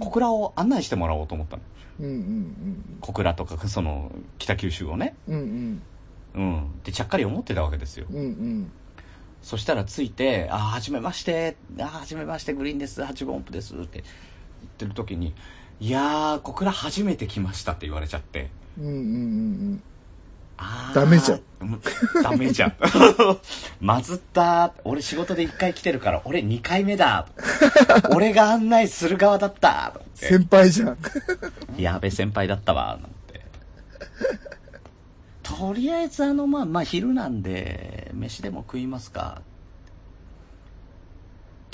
[0.00, 1.62] 小倉を案内してもらおうと思ったの。
[2.00, 5.14] うんうん小倉とか、その、北九州をね。
[5.28, 5.38] うん。
[5.38, 5.82] うん
[6.34, 6.82] うん。
[6.82, 8.06] で、ちゃっかり思ってたわけですよ。
[8.10, 8.16] うん。
[8.16, 8.72] うんうん。
[9.42, 15.34] そしたら着いて、あ、はじめまして、あ、はじめまして、グリーンです、八分音符です、って言ってる時に、
[15.80, 18.50] いやー、小倉初めて来ましたって言われちゃって。
[18.78, 19.93] うんうんうんあー
[20.94, 21.38] ダメじゃん。
[21.38, 21.80] うん
[22.22, 22.74] ダメじゃん。
[23.80, 27.26] まずった俺仕事で1回来てるから、俺2回目だ
[28.14, 30.98] 俺が案内する側だった先輩じゃん。
[31.76, 33.40] やべ先輩だったわ、なんて。
[35.42, 39.42] とりあえずあの、まあ、まあ、昼なんで、飯でも食いますか。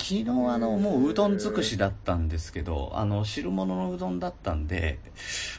[0.01, 4.99] 昨日あの、もううどん尽くしだったんですけど、あの、汁物のうどんだったんで、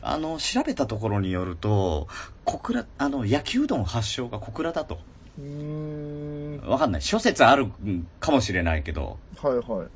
[0.01, 2.07] あの、調べたところによると、
[2.51, 4.99] 小倉、あの、焼きうどん発祥が小倉だと。
[5.39, 5.45] うー
[6.61, 6.67] ん。
[6.67, 7.01] わかんない。
[7.01, 9.87] 諸説あるうんかもしれないけど、はいはい。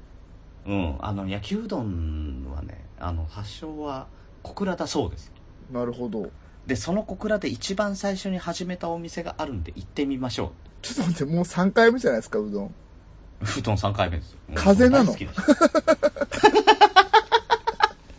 [0.69, 4.07] うん、あの、焼きうどんはね、あの、発祥は
[4.41, 5.33] 小倉だそうです。
[5.69, 6.29] なるほど。
[6.65, 12.65] で、その小倉で一番最初に始めたお店があるんで行ってみましょちょっと待って、もう3回目じゃないですか、うどん。
[12.67, 12.71] う。
[13.59, 14.37] うどん3回目ですよ。
[14.55, 15.11] 風邪なの？
[15.11, 16.84] 大好きです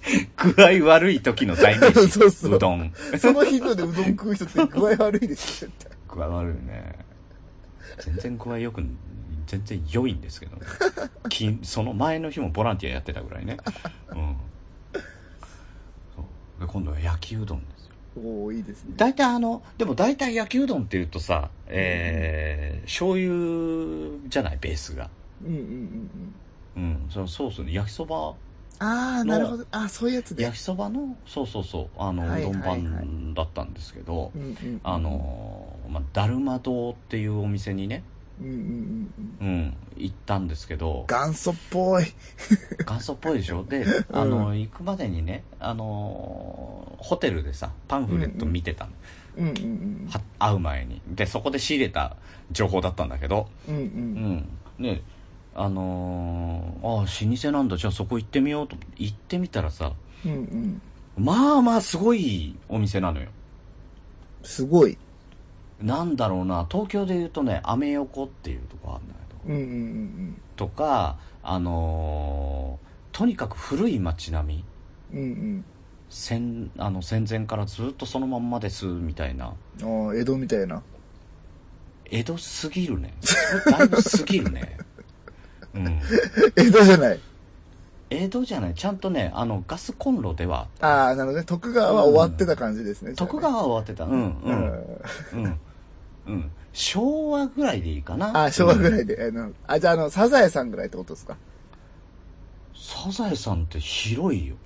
[0.36, 2.08] 具合悪い時の代名詞。
[2.08, 2.92] そうそううどん。
[3.18, 5.98] その日のでうどん食う人って 具合悪いですよ、絶対。
[6.08, 6.94] 具合悪いね。
[7.98, 8.82] 全然具合よく、
[9.46, 10.62] 全然良いんですけどね。
[11.28, 13.56] きその前の日もボランティアやってたぐらいね。
[14.10, 14.36] うん。
[16.14, 17.92] そうで今度は焼きうどんですよ。
[18.22, 18.94] おおいいですね。
[18.96, 25.10] 大体あの、でも大体焼きうどんって言うとさ、えー、醤油じゃない、ベースが。
[25.44, 26.10] うんうんうん
[26.76, 26.82] うん。
[26.82, 28.34] うん、そのソースに焼きそば、
[28.78, 29.64] ああ、なるほど。
[29.70, 30.42] あーそういうやつで。
[30.44, 34.80] 焼きそばの、そうそうそう、あの、はいうどんはいはい版だったんですけど、うんうんうん。
[34.82, 38.02] あ、の、まあ、だるま堂っていうお店にね、
[38.40, 39.48] うんうんうんうん。
[39.48, 42.04] うん、行ったんですけど、元祖っぽい。
[42.86, 43.64] 元祖っぽいでしょ？
[43.64, 48.90] で、あの、行くまでにね、あの、ホテルでさ、パンフレット見てたの。
[49.38, 49.58] うんうんう
[50.04, 50.08] ん。
[50.10, 51.00] は会う前に。
[51.08, 52.16] で、そこで仕入れた
[52.52, 53.78] 情報だったんだけど、うんう。
[53.78, 53.82] うん
[54.36, 54.48] ん。
[54.78, 55.00] ね、
[55.58, 59.92] あのー、ああ、老舗なんだ、じゃあそこ行ってみようと、行ってみたらさ、
[60.24, 60.82] うんうん。
[61.16, 63.28] まあまあすごいお店なのよ。
[64.42, 64.98] すごい。
[65.80, 69.74] なんだろうな、東京で言うとね、アメ横っていうとこあるんだけど、うんうんう
[70.32, 72.86] んとか、あのー
[73.16, 74.64] とにかく古い街並み
[75.14, 75.64] うんうん。
[76.10, 80.82] 戦あの戦前からずっとそのまんまですみたいなああ、江戸みたいな。
[82.10, 83.14] 江戸すぎるね
[83.70, 84.76] だいぶすぎるね
[85.76, 86.00] うん。
[86.56, 87.20] 江戸じゃない。
[88.10, 88.74] 江戸じゃない。
[88.74, 90.68] ちゃんとねあのガスコンロでは。
[90.80, 91.44] ああ、なるほどね。
[91.44, 93.14] 徳川は終わってた感じですね。
[93.14, 94.04] 徳川は終わってた。
[94.04, 94.12] うん。
[94.42, 95.60] うんうん。
[96.26, 96.50] うん。
[96.72, 98.28] 昭和ぐらいでいいかな。
[98.38, 99.26] ああ、昭和ぐらい、いで。
[99.26, 101.36] あの、あ、じゃあ、あの、サザエさんぐらいってことですか？
[102.78, 104.56] サザエさんって広いよ。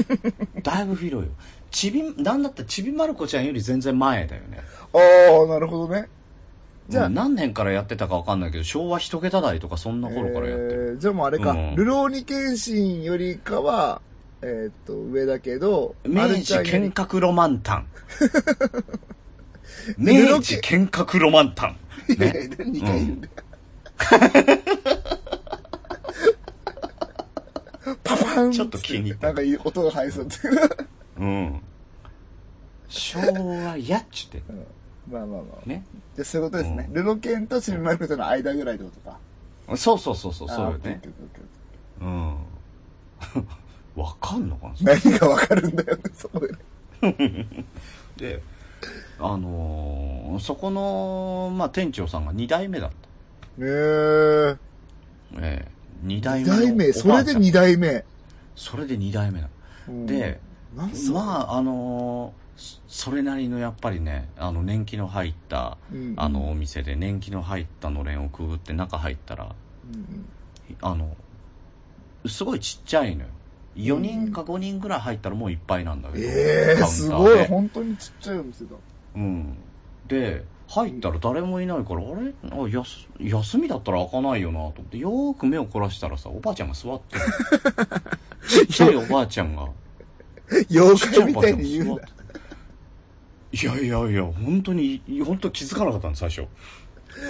[0.64, 1.34] だいぶ広いよ。
[1.70, 4.60] ちびなんだったらちびまる子ちゃんより全然前だよね。
[4.92, 4.98] あ
[5.44, 6.08] あ、なるほどね。
[6.90, 11.76] じゃあうん何年からやってたかわかんないけど昭和一桁台とかそんな頃からやってる、えーじゃあもうあれか、うん。
[11.76, 14.02] ルローニケンシンよりかは、
[14.42, 17.86] えーっと、上だけど、明治剣閣ロマンタン。
[19.96, 21.76] 明治剣閣ロマンタン。
[22.08, 22.50] いやいね。
[22.58, 23.20] や2回言うん。
[23.20, 23.32] だよ。
[28.02, 29.28] パパンちょっと気に入った。
[29.28, 30.24] なんかいい音が入りそう。
[30.24, 30.36] って。
[31.18, 31.60] うん。
[32.88, 34.42] 昭和やっちって。
[34.48, 34.66] うん
[35.08, 35.68] まあまあまあ。
[35.68, 35.84] ね。
[36.14, 36.86] じゃあそういうことですね。
[36.88, 36.94] うん。
[36.94, 39.18] ルロケンとチビマルコとの間ぐらいってことか。
[39.76, 41.00] そうそうそうそうそうよね。
[42.00, 42.34] うん。
[43.96, 46.54] わかんのかな何がわかるんだよね、そこで。
[48.16, 48.42] で
[49.18, 53.62] あのーそこの、まあ、店長さんが2代目だった。
[53.62, 54.56] ねえ。
[55.34, 55.68] ええ。
[56.04, 57.42] 2代二目の代目、それでおばあちゃん。
[57.42, 58.04] 二代目？
[58.56, 59.50] それで2代目なの
[59.88, 60.06] うん。
[60.06, 60.40] で、
[60.76, 66.14] なんそまああのーそそれなりのやっぱりねあの年季の入ったうん。
[66.16, 69.54] あのお店で年季の入ったのれんをくぐって中入ったら
[69.92, 70.26] うん
[70.82, 71.16] あの
[72.26, 73.28] すごいちっちゃいのよ。
[73.76, 77.38] 4人か5人ぐらい入ったらもういっぱいなんだけど、ええすごい。
[77.38, 78.72] で本当にちっちゃいお店だ。
[79.16, 79.56] うん。
[80.06, 82.34] で入ったら誰もいないからあれ？
[82.50, 87.22] あやす休みだったら開かないよなと思ってよーく目を凝らしたらさおばあちゃんが座ってる。
[88.46, 89.66] ちっちゃいおばあちゃんが。
[90.68, 92.02] 妖怪みたいに言うな
[93.52, 96.46] いやいやいや本当に本当気づかなかったの最初。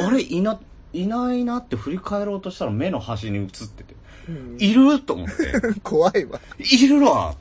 [0.00, 0.60] あれいな
[0.92, 3.94] いないなって振り返ろうとしたら目の端に映ってて。
[4.28, 4.56] うん。
[4.58, 5.80] いると思って。
[5.82, 6.40] 怖いわ。
[6.58, 7.34] いるわ。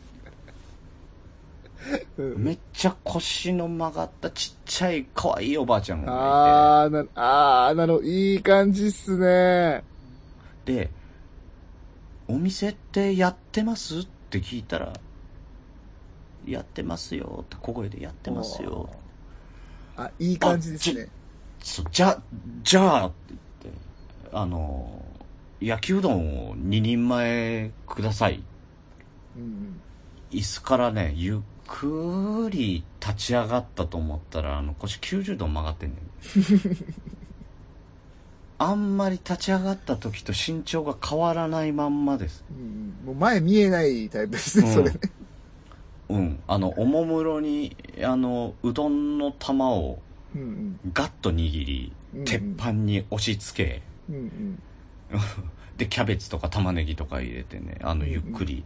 [2.17, 2.43] うん。
[2.43, 8.05] めっちゃ腰の曲がったちっちゃい可愛いおばあちゃんがあー、な、あー、なるほど。
[8.05, 9.83] いい感じっすね。
[10.63, 10.89] いてで
[12.27, 13.99] お店ってやってます？
[13.99, 14.93] って聞いたら
[16.51, 18.89] やってますよって小声でやってますよ。
[19.97, 21.07] あ、いい感じですね。
[21.61, 22.21] そうじゃ
[22.63, 23.15] じゃあって
[23.63, 23.79] 言って
[24.31, 25.03] あの
[25.59, 28.43] 焼きうどんを2人前ください。
[29.37, 29.81] うん
[30.31, 35.95] 椅子からねゆっくり立ち上がったと思ったらあの腰90度曲がってんね。
[35.95, 35.99] ん
[38.61, 42.43] あんまり立ち上がった時と身長が変わらないまんまです。
[42.51, 43.05] うんうん。
[43.05, 44.73] もう前見えないタイプですね、うん。
[44.73, 44.91] それ。
[44.91, 44.99] ね。
[46.09, 49.99] うんあのおもむろにあのうどんの玉を
[50.35, 50.79] うんうん。
[50.93, 54.61] ガッと握りうんうん鉄板に押し付け、うんうん。
[55.77, 58.63] でキャベツとか玉ねぎとか入れてねあのゆっくり、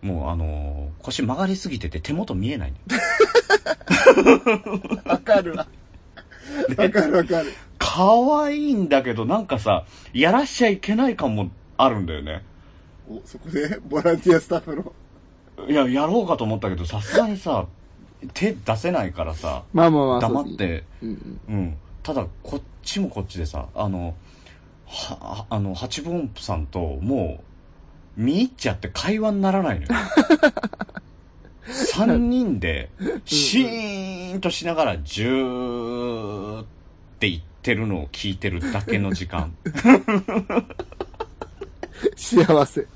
[0.00, 2.78] もうあのー腰曲がりすぎてて手元見えないね
[5.04, 5.66] わかるわ。
[6.76, 7.52] わかるわかる。
[7.78, 12.42] 可愛いんだけどなんかさやらしちゃいけない感もあるんだよね
[13.08, 14.92] お、そこで、ボランティアスタッフの。
[15.66, 17.66] いややろうかと思ったけどさすがにさ
[18.34, 20.44] 手出せないからさまあまあまあ黙っ。
[20.56, 24.14] てうんうんただこっちもこっちでさあの
[24.86, 27.42] はあの八分音符さんとも
[28.16, 29.88] う見入っちゃって会話にならないのよ
[31.68, 32.90] 3人で
[33.26, 36.66] シーンとしながらジューっ
[37.18, 40.66] て言ってるのを聞いてるだけの時間うん。
[42.16, 42.86] 幸せ。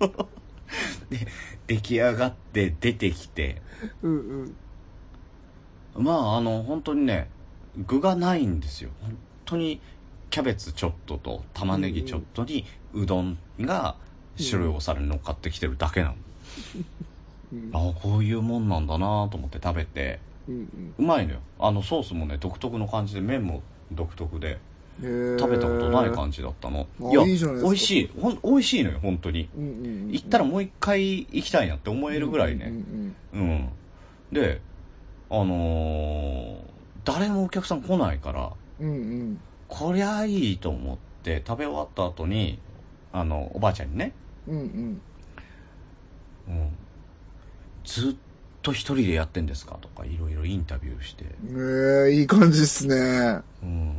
[1.68, 3.62] 出来上がって出てきて。
[4.02, 4.54] うん
[5.94, 6.04] うん。
[6.04, 7.28] まああの本当にね
[7.86, 8.90] 具がないんですよ。
[9.00, 9.80] 本当に
[10.30, 12.64] キャベツちょっとと玉ねぎちょっとに
[12.94, 13.94] うどんが
[14.36, 16.14] 白いお皿に乗っかってきてるだけなの、
[17.52, 20.20] うんああこういうもんなんだなと思って食べて。
[20.48, 20.94] うんうん。
[20.98, 21.40] うまいのよ。
[21.58, 23.62] あのソースもね独特の感じで麺も
[23.92, 24.58] 独特で
[25.00, 30.12] 食べたことない感じだったの、あいいじゃないですか美味しいほん美味しいのよ本当にうんうんうん。
[30.12, 32.72] 行ったらもう一回行きたいなって思えるぐらいね、
[33.32, 33.68] うんうんうん。
[34.32, 34.60] で、
[35.30, 36.58] あのー
[37.04, 38.86] 誰もお客さん来ないから、うん。
[38.86, 39.40] うんうん。
[39.66, 42.58] こりゃいいと思って、食べ終わった後に、
[43.12, 44.12] あの、おばあちゃんにね、
[44.46, 45.00] うんうん。
[46.48, 46.70] うん、
[47.84, 48.14] ずっ
[48.62, 51.24] と一人でやってんですかとか、いろいろインタビューして、
[52.06, 53.40] ええいい感じっすね。
[53.62, 53.94] うん、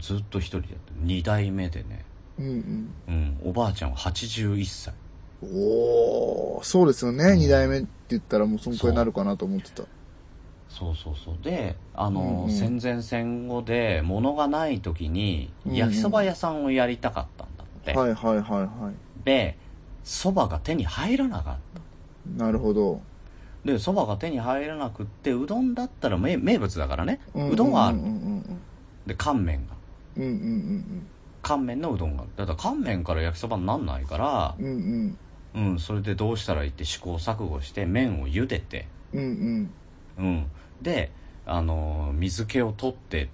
[0.00, 0.96] ずっと一人でやってる。
[1.02, 2.04] 二代目でね、
[2.38, 2.90] うんうん。
[3.08, 4.94] うん、おばあちゃんは81歳。
[5.42, 7.36] おー、そうですよね。
[7.36, 9.84] 二、代目って言ったらもうそんくらいになるかなと思ってた。
[10.68, 11.34] そうそうそう。
[11.42, 17.92] で、あの、うんうん戦前戦後で物がない時に、うんうん焼きそば屋さんをやりたかったんだって。
[17.92, 18.92] はいはいはいは
[19.24, 19.58] で、
[20.04, 21.80] 蕎麦が手に入らなかった。
[22.30, 22.38] い。
[22.38, 23.00] なるほど。
[23.64, 27.20] で、蕎麦が手に入らなくって、うどんだったら名名物だからね。
[27.34, 28.04] ううどんはあるうん。
[28.04, 28.60] うん
[29.06, 29.74] で、乾麺が。
[30.24, 30.32] うんうん。
[30.32, 31.06] うんうん
[31.42, 32.24] 乾麺のうどんが。
[32.36, 35.18] だから乾麺から焼きそばになんないからうん。
[35.54, 39.22] う、んうん、それでどうしたらいいって試行錯誤して麺を茹でて、うん。
[39.22, 39.70] うん
[40.18, 40.46] うん。
[40.82, 41.10] で、
[41.46, 43.28] あのー水気を取って、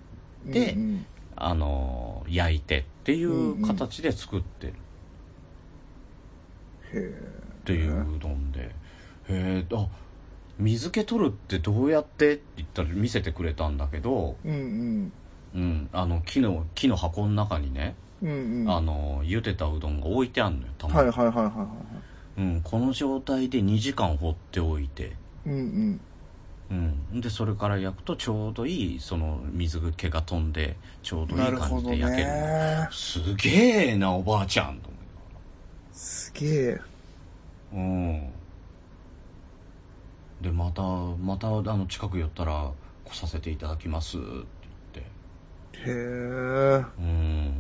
[0.47, 0.53] うん。
[0.53, 4.73] でうんうんあのー焼いてっていう形で作ってる
[6.95, 8.69] へっていううどんで、へ
[9.29, 9.89] え、あ、
[10.59, 14.49] 水気取るってどうやってって言ったら見せてくれたんだけど、え。
[14.49, 15.13] うん
[15.57, 18.29] うん、あの、木の、木の箱の中にね、うん。
[18.29, 18.71] うんうん。
[18.71, 21.09] あのー茹でたうどんが置いてあんのよ、たまに。
[21.09, 21.67] はいはいはいはいは
[22.39, 25.05] うん、この状態で2時間放っておいて、
[25.47, 25.49] い。
[25.49, 26.01] うん
[26.69, 26.75] う
[27.17, 31.29] ん、でそれから焼くとちょうどいいその水気が飛んでちょううん。
[31.29, 32.89] どいないるほど感じで焼けるね。
[32.91, 33.49] すげ
[33.93, 34.91] えなおばあちゃんと
[35.93, 36.81] すげえ。
[37.73, 38.33] うん
[40.41, 42.71] でまたまたあの近く寄ったら
[43.05, 44.56] 来させていただきますって
[45.87, 46.85] へえ。
[46.99, 47.53] うん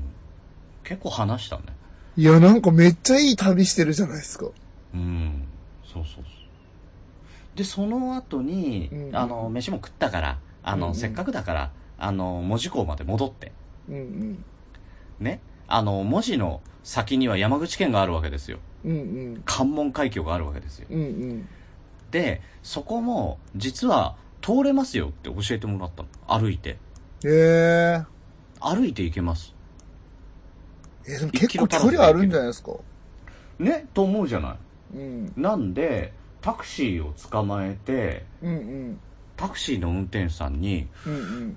[0.84, 1.62] 結構話したね
[2.16, 4.46] いや、なんかめっちゃいい旅してるじゃないですか。
[4.94, 5.44] うん
[5.84, 6.24] そうそうそう
[7.56, 13.52] でその後に、うんあの飯も食ったからあの、うんうんせっかくだからあの門司港まで戻って
[13.88, 14.44] うんうん。
[15.20, 18.58] ね、あの、文字の先には山口県があるわけですよ。
[18.84, 18.94] うんう
[19.38, 19.42] ん。
[19.44, 20.86] 関門海峡があるわけですよ。
[20.90, 21.48] うんうん。
[22.10, 26.08] で、そこも、実は、通れますよって教えてもらったの。
[26.40, 26.70] 歩いて。
[26.70, 26.76] へ
[27.24, 28.04] え。
[28.74, 29.54] 歩いて行けます。
[31.06, 32.72] え、でも結構距離あるんじゃないですか？
[33.58, 34.56] ねと思うじゃな
[34.94, 35.32] うん。
[35.36, 35.40] い。
[35.40, 38.98] なんで、タクシーを捕まえて、うんうん。
[39.36, 41.56] タクシーの運転手さんに、うんうん。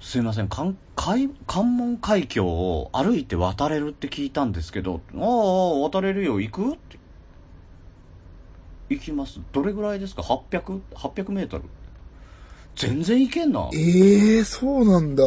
[0.00, 6.72] すいません、関海関門海峡を歩いて渡れるって聞いたんですけど、ああ、渡れるよ、行く？
[6.74, 6.98] って。
[8.88, 9.40] 行きます。
[9.52, 11.64] どれぐらいですか ?800、800メートル。
[12.76, 13.68] 全然行けんな。
[13.74, 15.24] ええそうなんだ。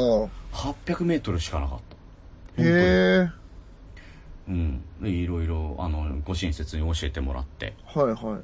[0.54, 1.80] 800メートルしかなかっ
[2.58, 2.64] た。
[2.64, 3.30] へえ。
[4.48, 4.84] うん。
[5.02, 7.76] で、いろいろ、あの、ご親切に教えてもらって。
[7.86, 8.42] はいはい。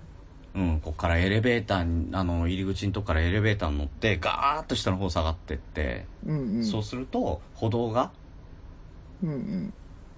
[0.57, 6.65] うん、こっからエレベーターに、あの、入り口のとこからエレベーターに乗って、ガーッと下の方下がってって、うんうん。
[6.65, 8.11] そうすると、歩道が、
[9.21, 9.73] うんうん。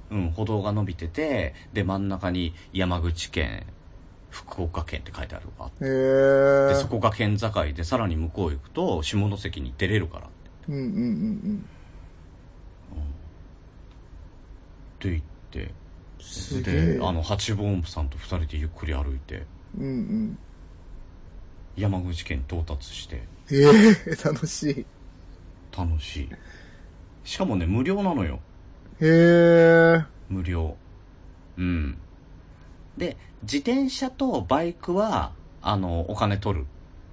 [0.09, 3.65] うん、歩道が伸びてて、で、真ん中に山口県、
[4.29, 5.71] 福岡県って書いてあるわ。
[5.81, 6.73] へえ。
[6.73, 10.71] で、そこが県境で、さらに向こう行くと、下関に出れるからって。
[10.71, 11.65] うんうんうん
[14.97, 15.21] って言っ
[15.51, 15.69] て、うん。
[16.19, 16.99] すで、。
[17.01, 19.43] あの、八分音符さんと二人でゆっくり歩いて、
[19.77, 20.37] うんうん。
[21.75, 23.21] 山口県到達して、
[23.51, 24.85] ええ楽しい。
[25.77, 26.29] 楽しい。
[27.23, 28.39] しかもね、無料なのよ。
[28.99, 30.03] へえ。
[30.27, 30.75] 無料。
[31.57, 31.97] うん。
[32.97, 35.31] で、自転車とバイクは、
[35.61, 36.65] あの、お金取る。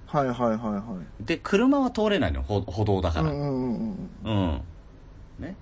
[0.07, 3.11] はいはいはいはで、車は通れないのよ、歩歩道だい。
[3.11, 3.29] から。
[3.31, 4.31] うんうんうんうん。
[4.31, 4.61] うん。
[5.39, 5.55] ね。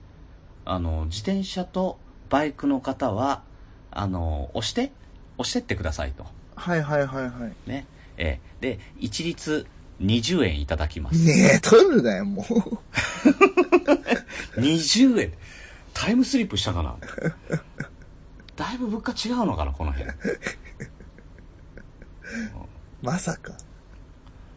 [0.66, 1.98] あの、自転車と
[2.34, 3.44] バイクの方は、
[3.92, 4.92] あの、押して、
[5.38, 6.26] 押してってくださいと。
[6.56, 7.70] はいはいはいはい。
[7.70, 7.86] ね。
[8.18, 9.68] えーで、一律
[10.02, 11.24] 20円いただきます。
[11.28, 12.46] ねえ、取るなよ、もう。
[14.60, 15.32] 20円
[15.94, 16.96] タイムスリップしたかな？
[18.56, 20.10] だいぶ物価違うのかな、この辺。
[20.10, 20.14] い
[23.04, 23.54] まさか。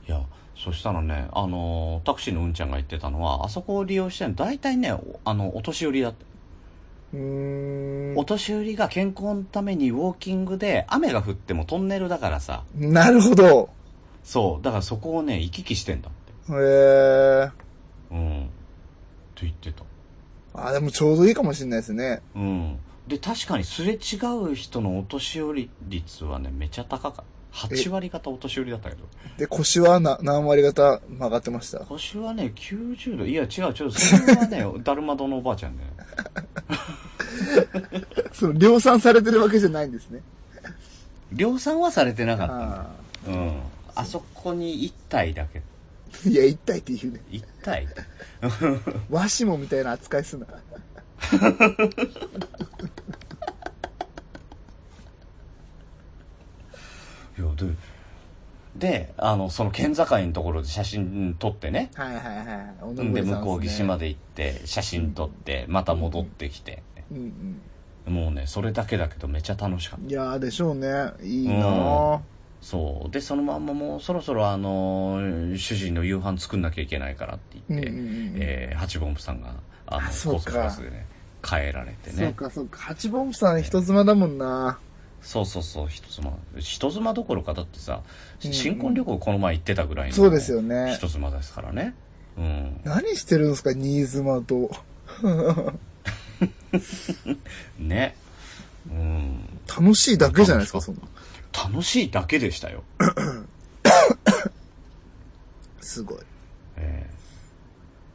[0.06, 0.22] や、
[0.56, 6.24] そしたらね、あのータクシーのうんちゃんが言ってたのは、あそこを利用してるの、大体ね、おあの、お年寄りだって。
[7.14, 8.24] お。
[8.24, 13.70] 年寄りが健康のためにウォーキングで、雨が降ってもトンネルだからさ、なるほど。
[14.24, 16.52] そう、だからそこをね、行き来してんだって。
[16.52, 17.50] へえ。
[18.10, 18.48] うん。
[19.34, 19.84] と言ってた。
[20.54, 22.22] あ、でもちょうどいいかもしれないですね。
[22.34, 22.78] うん。
[23.06, 27.24] で、確かにすれ違う人のお年寄り率はね、めちゃ高かった。
[27.56, 29.02] 8割方お年寄りだったけど。
[29.38, 31.78] で、腰はな何割方曲がってました？
[31.80, 33.24] 腰はね、90度。
[33.26, 33.90] いや、違う違う。
[33.90, 35.84] それはね、 だるま堂のおばあちゃんね。
[38.32, 40.20] その、量産されてるわけじゃないんですね。
[41.32, 42.86] 量産はされてなかっあ
[43.26, 43.30] た。
[43.30, 43.60] うん。
[43.94, 45.60] あそこに1体だけ。
[45.60, 46.28] あ。
[46.28, 47.20] いや、一体って言うね。
[47.30, 47.86] 1体
[49.10, 50.46] わしもみたいな扱いすな。
[57.38, 57.66] いや、で、
[58.76, 61.90] で、あの、その県境のところで写真撮ってね。
[61.94, 62.94] はいはいはい。
[63.14, 64.06] で、向こう岸まで。
[64.06, 66.82] で行って、写真撮って、また戻ってきて。
[67.10, 67.60] うんうん。
[68.06, 70.08] もうねそれだけだけどめちゃ楽しかった。
[70.08, 71.12] いやーでしょうね。
[71.22, 72.20] いいなー。
[72.60, 73.10] そう。
[73.10, 75.18] でそのまんまもうそろそろあの
[75.56, 79.54] 主人の夕飯作んなきゃいけないからって言って、うんうんうんえー八本部さんが
[79.86, 80.38] あのあそうか。
[80.38, 81.06] 高速バスでね
[81.42, 82.78] 帰られてそうねかそうか。
[82.78, 84.78] 八本さん人妻だもんな
[85.26, 86.32] そうそうそう人妻。
[86.56, 88.02] 人妻どころかだってさ
[88.44, 90.94] うん新婚旅行この前行ってたぐらいのそうですよね。
[90.94, 91.96] 人妻ですからね。
[92.38, 92.80] うん。
[92.84, 94.70] 何してるんですか新妻と。
[97.80, 98.14] ね。
[98.88, 99.40] うん。
[99.68, 101.00] 楽しいだけじゃないですかそんな。
[101.52, 102.84] 楽しいだけでしたよ。
[105.80, 106.18] すごい。
[106.76, 107.10] え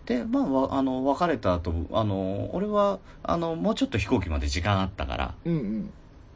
[0.07, 0.19] え。
[0.19, 5.35] でまあわあの別れた後あの俺はあのもうちょっと飛行機まで時間あったから。
[5.43, 5.89] うんうん。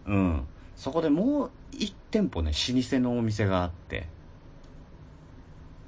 [0.07, 4.07] うんそこでもう1店舗ね老舗のお店があって。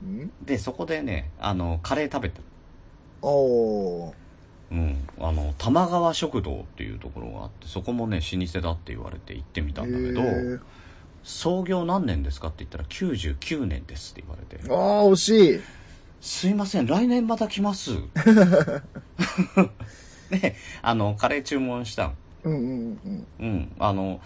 [0.03, 0.31] うん？
[0.45, 2.41] でそこでねあのカレー食べて。
[3.21, 4.13] おー。
[4.71, 5.07] うん。
[5.19, 10.21] あの玉川食堂っていうところがあってそこもね老舗だって言われて行ってみたんだけど
[11.23, 14.61] 創業何年ですかって言ったら99年ですって言われて。
[14.69, 15.61] あー惜しい。
[16.19, 17.91] すいません、来年また来ます。
[20.31, 22.13] で、 あの、カレー注文したの。
[22.43, 23.27] うんうんうん。
[23.39, 23.71] うん。
[23.79, 24.19] あの、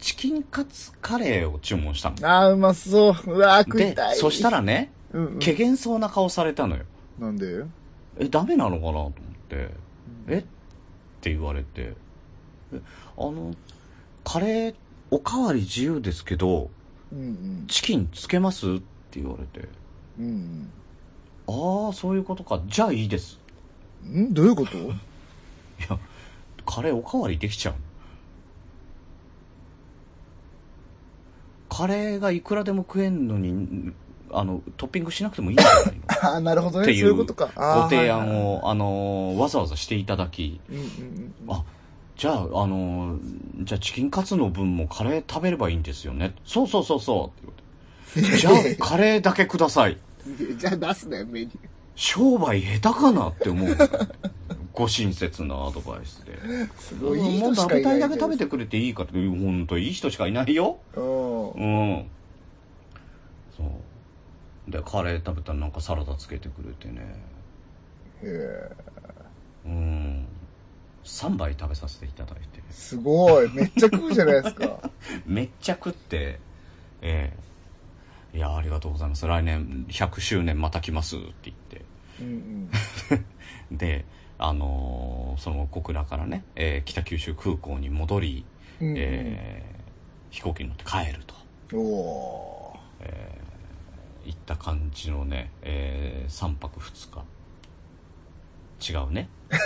[0.00, 2.16] チキンカツカレーを注文したの。
[2.22, 3.30] あーうまそう。
[3.32, 5.38] うわー食でいたい、そしたらね、うんうん。
[5.38, 6.84] けげんそうな顔されたのよ。
[7.18, 7.64] なんで？
[8.18, 9.12] え、ダメなのかなと思っ
[9.48, 9.70] て、
[10.28, 10.38] え？
[10.38, 10.42] っ
[11.20, 11.94] て言われて、
[12.72, 12.80] え、
[13.18, 13.54] あの、
[14.24, 14.74] カレー、
[15.10, 16.70] おかわり自由ですけど、
[17.12, 17.64] うんうん。
[17.68, 18.66] チキンつけます？
[18.66, 18.78] っ
[19.10, 19.68] て言われて、
[20.18, 20.70] うん
[21.46, 22.62] ああ、そういうことか。
[22.66, 23.38] じゃあいいです。
[24.04, 24.20] うん？
[24.30, 24.78] んどういうこと？
[24.78, 24.88] い
[25.88, 25.98] や、
[26.64, 27.74] カレーおかわりできちゃう。
[31.80, 33.92] カレーがいくらでも食えんのに、
[34.32, 35.92] あの、トッピングしなくてもいいんじゃないの？
[36.30, 41.64] ああなるほどねっていうそういうことかご提案はいはいはいを、あの、わざわざしていただき、うんうんうんあ、
[42.16, 43.18] じゃあ、あの、
[43.62, 46.34] じゃあチキンカツの分もカレー食べればいいんですよね。
[46.44, 47.32] そうそうそうそ
[48.16, 48.20] う。
[48.36, 49.96] じゃあ、カレーだけください。
[50.58, 51.56] じゃあ出すなよメニュー
[51.94, 53.76] 商売下手かなって思う。
[54.72, 56.38] ご親切なアドバイスで。
[56.78, 60.78] すごいいいもう人しかいない食べたいだけ食べてくれていいかって、本当いい人しかいないよ。
[60.94, 61.64] うんう
[61.98, 62.06] ん。
[63.56, 63.64] そ
[64.68, 64.70] う。
[64.70, 67.00] で、カレー食べたらなんかサラダつけてくれてね。
[68.22, 68.70] へえ
[69.66, 70.26] うん。
[71.04, 72.62] 3杯食べさせていただいて。
[72.70, 74.90] すごいめっちゃ食うじゃないですか
[75.26, 76.38] めっちゃ食って、
[77.02, 77.32] え
[78.32, 79.26] えいや、ありがとうございます。
[79.26, 81.84] 来年100周年また来ますって言って。
[82.20, 82.70] うん
[83.76, 84.04] で、
[84.42, 88.44] あのーその小倉からね、えー北九州空港に戻り、
[88.80, 88.92] うんうん。
[88.92, 89.80] うんえー
[90.30, 91.34] 飛行機に乗って帰ると。
[91.76, 92.76] おお
[94.24, 97.20] いった感じのね、えー、3泊2
[98.80, 98.92] 日。
[98.92, 99.28] 違うね。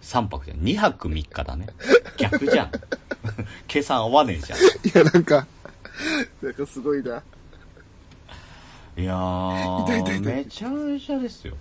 [0.00, 0.58] 3泊じゃん。
[0.58, 1.66] 2泊3日だね。
[2.16, 2.70] 逆じゃん。
[3.66, 4.58] 計算合わねえじゃん。
[4.60, 5.46] ーいやなんか
[6.40, 7.20] なんかすごいな。
[8.96, 10.34] いやー痛い痛い痛い。
[10.36, 11.56] めちゃめちゃですよ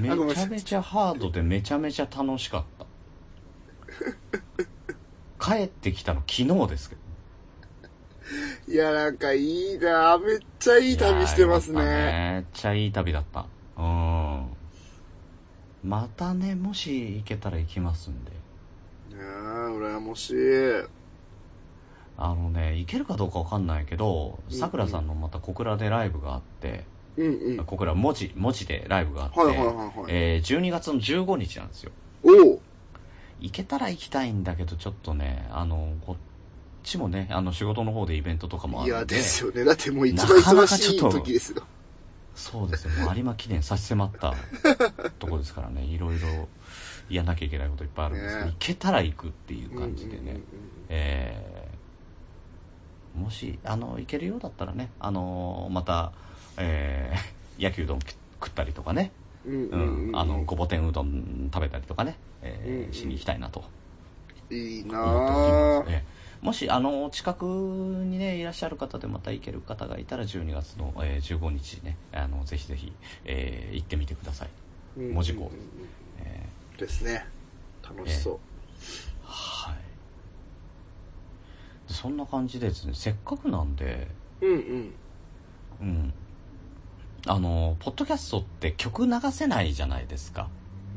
[0.00, 2.86] めちゃめちゃハードでめちゃめちゃ楽しかった。
[5.38, 7.02] 帰ってきたの昨日ですけど。
[8.68, 10.18] いやなんかいいな。
[10.18, 11.80] めっちゃいい旅してますね。
[11.80, 13.46] めっちゃいい旅だった。
[13.76, 14.46] うん。
[15.84, 18.32] またねもし行けたら行きますんで。
[19.10, 20.34] いやー羨ましい。
[22.18, 24.58] あのね行けるかどうかわかんないけどうん。
[24.58, 26.84] さくらさんのまた小倉でライブがあって、
[27.16, 27.64] うんうん。
[27.64, 29.88] 小倉文字文字でライブがあって、はいはいはいはい。
[30.08, 31.92] えー12月の15日なんですよ。
[32.22, 32.60] おお。
[33.40, 36.16] 行けたら行きたいんだけどちょっとねあのこっ
[36.82, 39.16] ちもねあの仕事の方でイベントとかもあいやるんで。
[39.16, 39.64] ですよね。
[39.64, 41.62] だってもう一番忙しい時ですよ。
[42.34, 44.34] そうですよもう有馬記念差し迫った
[45.18, 45.82] とこですからね。
[45.84, 46.48] いろいろ
[47.08, 50.42] やんなきゃいけないこといっぱいあるんですけど、ね行けたら行くっていう感じでね、うんうんうん
[50.90, 51.66] えー
[53.16, 56.12] もしあの行けるようだったらねあのまた、
[56.58, 59.10] えー焼きうどん食ったりとかね、
[59.46, 63.64] うんあのごぼ天うどん食べたりとかね、えーしに行きたいなと。
[64.50, 72.92] いいな思っております、ぁえーもしあの近くにねいらっしゃる方でまた行ける方がいたら12月の、えー15日ねあのぜひぜひ、
[73.24, 74.48] えー行ってみてください、
[74.98, 75.50] うん文字港
[76.78, 77.26] ですね。
[77.82, 78.34] 楽しそう。
[78.34, 78.38] ー。
[79.24, 79.76] はい。
[81.92, 84.08] そんな感じでですねせっかくなんで
[84.42, 84.92] うんうん。
[85.80, 86.12] うん
[87.26, 90.48] あのポッドキャストって曲流せないじゃないですか。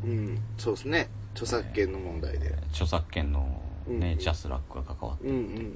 [0.04, 1.10] うんそうですね。
[1.34, 2.56] 著作権の問題で。
[2.72, 3.40] 著作権の
[3.88, 4.18] ね、うんうん。
[4.20, 5.74] ジャスラックが関わってうんうん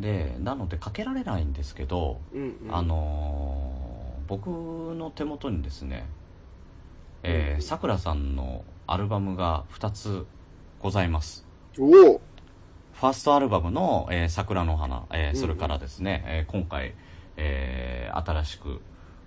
[0.00, 2.68] でなのでかけられないんですけど、うんうん。
[2.68, 3.90] うんあのー
[4.28, 4.46] 僕
[4.94, 6.06] の手元にですね
[7.24, 10.24] えうんーさくらさんのアルバムが2つ
[10.80, 11.44] ございます。
[11.78, 12.20] おお。
[12.94, 15.36] ファーストアルバムの、えー桜の花、えーうん。
[15.36, 16.94] それからですね、えー今回、
[17.36, 18.80] えー新しく、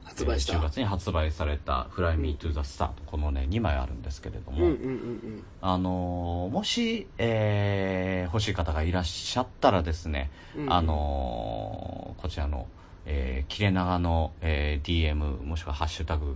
[0.03, 0.53] 発売した。
[0.53, 10.73] えー10月に発売された Fly Me to the Star とこのね、2枚あるんですけれども、うんうんうんあのーもし、えー欲しい方がいらっしゃったらですね、うん。
[10.73, 12.67] あのーこちらの、
[13.05, 16.35] えー切れ長の、えー DM もしくはハッシュタグ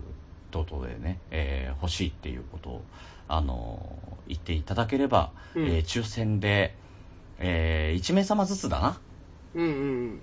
[0.52, 2.82] 等々でね、えー欲しいっていうことを、
[3.28, 6.76] あのー言っていただければ、うんえー抽選で、
[7.40, 8.98] え1名様ずつだな。
[9.56, 10.20] うんうん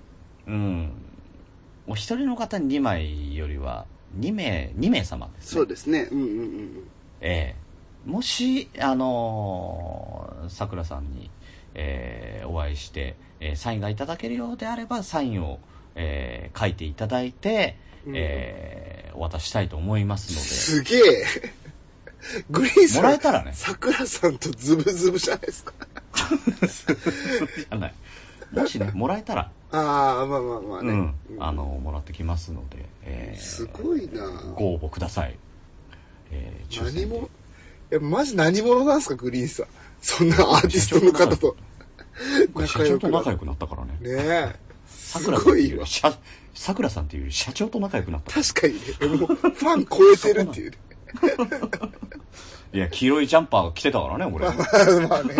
[0.47, 0.91] うん。
[1.87, 3.85] お一人の方に2枚よりは、
[4.19, 5.51] 2名、2名様ですね。
[5.51, 6.07] そうですね。
[6.11, 6.87] うんうんうん
[7.21, 7.65] ええ
[8.09, 11.31] もし、あのーさくらさんに、
[11.73, 15.59] えーお会いして、えーサインがいただけるようであれば、サインを、
[15.95, 21.01] えー書いていただいて、うんえーお渡ししたいと思いますすげえ。
[22.49, 25.73] グリーンので、さん、もらえたらね、桜さんとズブズブじゃないですか。
[27.57, 27.93] じゃない。
[28.51, 30.91] もしね、もらえたら、ああ、まあまあまあね。
[30.91, 35.37] うん、あの、もらってきますので、えーすごいなご応募ください。
[36.31, 37.29] えー抽何選でも、
[37.91, 39.65] いや、マジ何者なんすか、グリーンさん。
[40.01, 41.55] そんなアーティストの方と
[42.67, 43.91] 社長と仲良良くなったからね。
[44.01, 44.55] ねえ。
[44.87, 45.71] さすくらさんってい
[46.53, 48.41] さくらさんっていう社長と仲良くなった。
[48.41, 49.17] 確かにね。
[49.17, 50.77] もう、ファン超えてるっていうね。
[52.73, 54.45] いや、黄色いジャンパー着てたからね、俺。
[55.07, 55.35] まあね。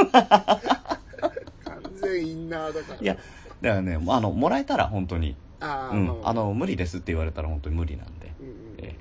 [1.64, 3.00] 完全インナーだから。
[3.02, 3.18] いや、
[3.62, 6.08] だからね、あの、もらえたら本当に、ああ、うん。
[6.08, 8.96] まあ、の、無理ですって言われたら本当に無理なんで、うんうんえ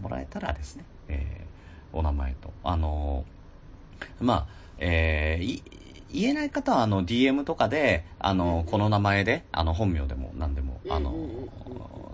[0.00, 4.46] ーもらえたらですね、えーお名前と、あのーまあ、
[4.78, 5.62] えーい
[6.12, 11.12] 言えない方は、あの、DM とかで、あの、この名前で、あの、本名でも何でも、あの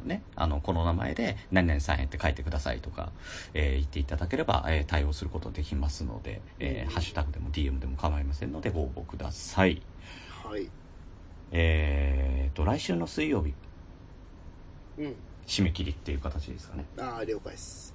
[0.04, 3.10] ね、あの、この名前で、何々さんへって書いてくださいとか、
[3.54, 9.82] えー言っていただければ、えー対応することできますので、えーうんハッシュタグでも DM でも構いませんので、ご応募ください。
[10.44, 10.68] はい。
[11.53, 13.53] えーと、来週の水曜日、
[14.98, 15.14] うん。
[15.46, 16.84] 締め切りっていう形ですかね。
[16.98, 17.94] ああ、了解です。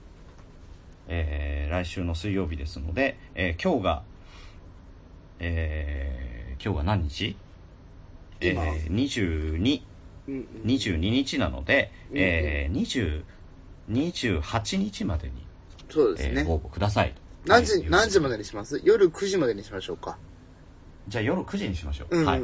[1.08, 4.04] えー来週の水曜日ですので、えー今日が、
[5.40, 7.36] えー今日が何日？
[8.40, 9.82] え今ー、22、
[10.28, 10.48] うん、うん。
[10.66, 13.24] 22日なので、うんえー、20、
[13.90, 15.34] 28日までに、
[15.90, 16.42] そうですね。
[16.42, 17.14] えーご応募ください。
[17.46, 18.82] 何時、はい何時までにします？
[18.84, 20.18] 夜9時までにしましょうか。
[21.08, 22.16] じゃあ夜9時にしましょう。
[22.16, 22.42] うんうんはい。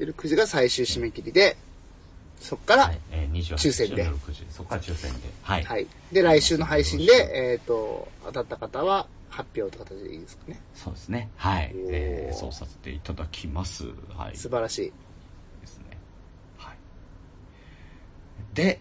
[0.00, 1.56] 夜9時が最終締め切りで、
[2.40, 4.46] そっから、はい、えー、28抽選で夜9時。
[4.48, 5.18] そこから抽選で。
[5.42, 5.62] はい。
[5.62, 5.86] はい。
[6.10, 7.12] で、来週の配信で、
[7.52, 10.58] えっ、と、当たった方は発表という形でいいですかね。
[10.74, 11.28] そうですね。
[11.36, 11.70] はい。
[11.90, 13.84] えー、そうさせていただきます。
[14.16, 14.36] はい。
[14.36, 14.92] 素晴らしい。
[15.60, 15.98] ですね。
[16.56, 16.76] はい。
[18.54, 18.80] で、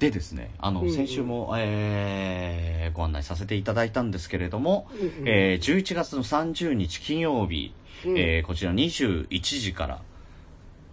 [0.00, 7.72] でですね、あの、うんうん先週も、えー、ご案内させていただいたんですけれども、うんうんえー、11月の30日金曜日、
[8.04, 10.02] うんえー、こちら21時から、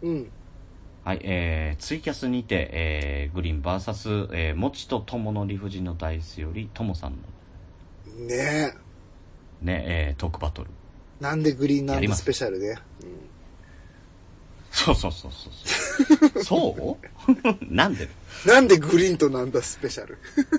[0.02, 0.32] うん。
[1.04, 8.74] はい、えー、ツイキャスにて、えー、グリーン VS、えー、もちとともの理不尽のダイスより、ともさんのね
[9.62, 10.70] ね、えー、トークバトル。
[11.22, 11.24] え。
[11.24, 12.78] なんでグリーンナやりますンドスペシャルね。
[14.70, 15.54] そうそうそうそう
[16.36, 16.44] そう。
[16.44, 16.98] そ
[17.30, 17.66] う？
[17.74, 18.04] なんで？
[18.04, 18.10] うん
[18.46, 20.18] なんでグリーンとなんだスペシャル？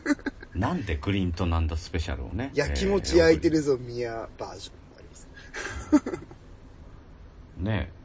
[0.58, 2.50] なんでグリーンとなんだスペシャルをね。
[2.54, 3.56] 焼きもち焼いてる。
[3.56, 5.28] るぞ、ミヤバージョンもあります。
[7.58, 7.97] ねえ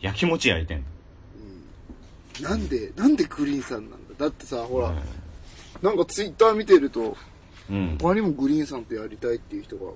[0.00, 0.84] 焼きもち焼いてん
[2.42, 2.48] の。
[2.48, 4.14] なんで、なんでグリーンさんなんだ？
[4.18, 5.02] だってさ、ほら、ね
[5.82, 7.16] なんかツイッター見てると、
[7.70, 7.98] えうん。
[8.00, 9.90] 他にもグリーンさんとやりたいっていう人が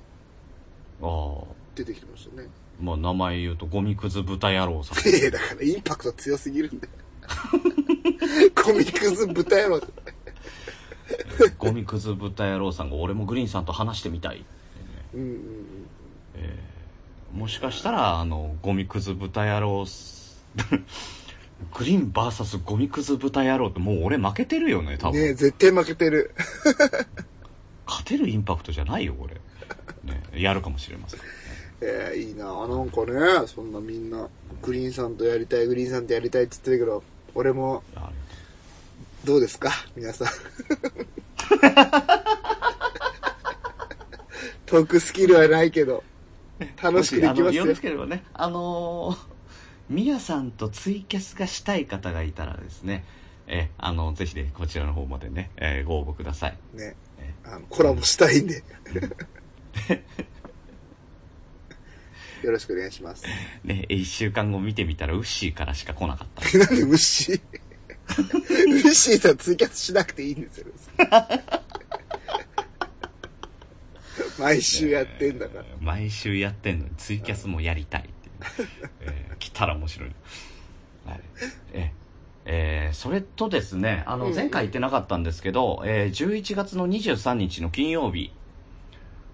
[1.03, 1.55] ああ。
[1.75, 2.49] 出てきてましたね。
[2.81, 5.09] まあ名前言うと、ゴミくず豚野郎さん。
[5.09, 6.93] いやだからインパクト強すぎるんだよ。
[8.63, 9.87] コミクス豚野郎って。
[11.59, 14.49] ゴミくず豚野郎さんが、俺もグリーンさんと話してみたいってね。
[15.15, 15.37] うんうんうん。
[16.37, 16.72] えー
[17.33, 20.43] もしかしたら、あの、ゴミくず豚野郎す、
[21.75, 25.19] グリーン VS ゴミくず豚野郎ってもう俺負けてるよね、多分。
[25.21, 26.35] ねえ、絶対負けてる。
[27.87, 29.35] 勝てるインパクトじゃないよ、これ。
[30.05, 31.21] ね、やるかもしれません。
[31.81, 34.29] えー、いいなあなんかね、そんなみんな、
[34.61, 37.03] グリーンさんとやりたい、グリーンさんとやりたいって言ってるけど、
[37.35, 38.11] 俺も、あ
[39.25, 39.71] どうですか？
[39.97, 40.29] 皆さん。
[44.67, 46.03] トークスキルはないけど、
[46.83, 47.81] 楽しくできますよよろし。
[47.81, 49.19] ければね、あのー、
[49.89, 53.05] みやさんとツイキャスがしたい方がいたらですね、
[53.47, 56.59] え、あの、ぜひね、こちらの方までね、えーご応募ください。
[56.75, 57.35] ねえ。
[57.45, 58.63] あの、コラボしたいんで。
[62.43, 63.25] よろしくお願いします。
[63.63, 66.59] ね、一週間後見てみたら、ウッシーからしか来なかった。
[66.59, 67.41] なんで虫
[68.67, 70.67] 虫とはツイキャスしなくていいんですよ。
[74.39, 75.65] 毎週やってんだから。
[75.69, 76.85] えー毎週やってんの。
[76.87, 78.69] にツイキャスもやりたいっていう、
[79.03, 80.11] えー来たら面白い、
[81.07, 81.21] はい。
[81.73, 81.91] えー
[82.45, 88.33] えーそれとですねあの前回言ってなかったんですけど、えー11月の23日の金曜日、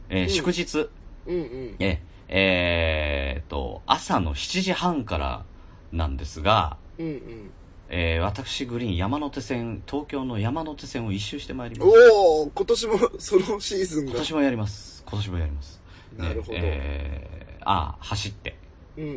[0.09, 0.31] えーうん。
[0.31, 0.89] 祝日、
[1.27, 1.77] うんうん。
[1.79, 5.45] ええーと朝の7時半から
[5.93, 7.51] なんですが、うんうん。
[7.91, 11.91] えー私グリーン山手線東京の山手線を一周してまいります。
[12.13, 14.11] おお今年もそのシーズンが。
[14.13, 15.03] 今年もやります。
[15.07, 15.81] 今年もやります。
[16.17, 16.59] なるほど。
[16.59, 18.57] えーあ走って。
[18.97, 19.15] うんうんう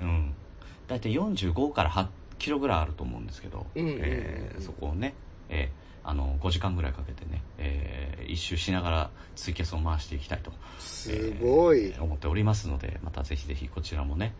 [0.00, 0.34] うんうん
[0.86, 2.06] 大体45から8
[2.38, 4.00] キロぐらいあると思うんですけど、うんうんうんうん。
[4.04, 5.14] えーそこをね、
[5.48, 11.86] えーあの5時間ぐらいかけてね、えー一周しながらツイキャスを回していきたいとすごい。
[11.86, 14.34] えー思っておりますのでまたぜひぜひこちらもね、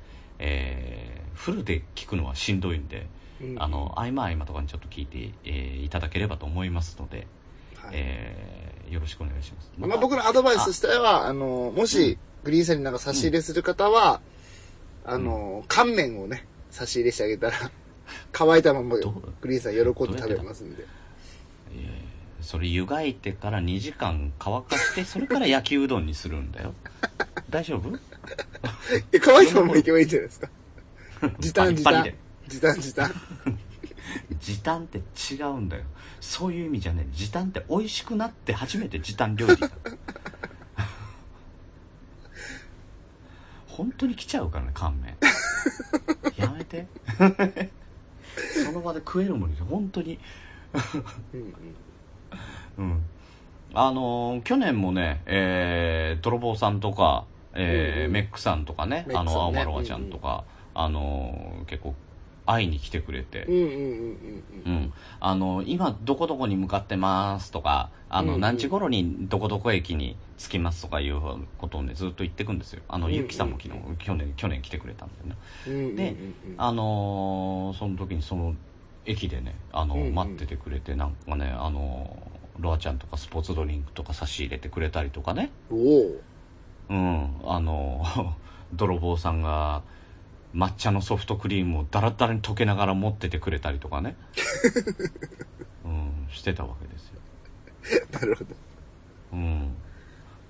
[0.45, 3.07] えーフルで聞くのはしんどいんで、
[3.43, 3.63] うん。
[3.63, 7.27] あの合間合間とかにちょっと聞いて、えーいただければと思いますので、
[7.77, 7.91] はい。
[7.95, 14.21] えーよろしくお願いします、まあ、僕のアドバイスとしては、あの、もし、グリーンさんになんか差し入れする方は、
[15.05, 17.71] あの、乾麺をね、差し入れしてあげたら、
[18.31, 20.85] 乾いたままグリーンさん喜んで食べますんで。
[21.73, 22.04] えー
[22.45, 26.75] それ湯がいてから2時間乾かしてそれから焼きうどんにするんだよ。
[27.49, 27.99] 大丈夫？
[29.13, 30.49] え、乾いたままいけばいいんじゃないですか。
[31.41, 32.13] 時短時短。
[32.47, 33.15] 時短時短。
[34.39, 35.85] 時短って違うんだよ。
[36.21, 39.71] そういう意味じゃね時短って美味しくなって初めて時短料理だ。
[43.67, 45.17] 本当に来ちゃうからね乾麺。
[46.37, 46.87] やめて。
[48.65, 50.19] その場で食えるもので本当に。
[51.33, 51.55] うん
[52.79, 52.85] うん。
[52.85, 53.03] うん
[53.77, 57.25] あのー去年もね、えー、泥棒さんとか、
[57.55, 58.13] えーうんうん。
[58.13, 59.15] メックさんとかねね。
[59.17, 60.45] あの青マロアちゃんとか、
[60.75, 61.95] あのー結構
[62.47, 64.17] 会いに来てくれて、うんうんうんうんう
[64.67, 64.73] うん。
[64.75, 68.41] ん、あの今どこどこに向かってますとかあの、うんうん。
[68.43, 71.21] 何時頃にどこどこ駅に着きますとかいう
[71.59, 72.83] ことをねずっと言ってくんですよ。
[72.87, 75.37] あの、うんうんゆきさんも昨日去年去年来てくれたんだよね。
[75.67, 75.97] うんうんうん。
[75.97, 78.55] でうんあのーその時にその
[79.07, 80.15] 駅でねあの、うんうん。
[80.15, 82.17] 待っててくれてなんかねあの
[82.59, 85.51] ロアちゃんとかスポーツドリンクとか差し入れてくれたりとかね。
[85.71, 86.21] おお
[86.91, 87.31] うん。
[87.47, 88.05] あの
[88.73, 89.83] 泥棒さんが
[90.55, 94.17] 抹茶のソフトクリームをダラダラに溶けながら持っててくれたりとかね。
[95.85, 96.29] うん。
[96.31, 98.07] してたわけですよ。
[98.13, 98.51] なるほど。
[99.33, 99.75] うん。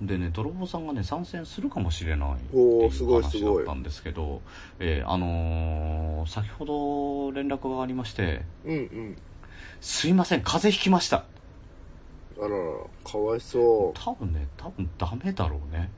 [0.02, 2.90] でね泥棒さんがね参戦するかもしれないっていう
[3.22, 4.43] 話だったんですけど
[4.81, 9.16] えーあのー先ほど連絡がありましてうんうん。
[9.81, 11.24] 「すいません風邪ひきました
[12.39, 12.62] あららら、
[13.05, 15.90] かわいそ」多分ね多分ダメだろうね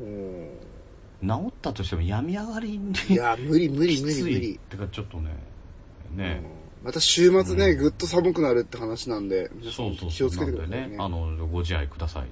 [0.00, 0.04] う。
[0.04, 0.48] うん。
[1.22, 4.60] 治ったとしても病み上がりにいや、無理無理無理無理。
[4.68, 5.30] てかちょっとね
[6.14, 10.88] ね、うんまた週末ね、うんぐっと寒くなるって話なんで、そうんそう気をつけてくださないね。
[10.88, 12.28] ねあのご自愛ください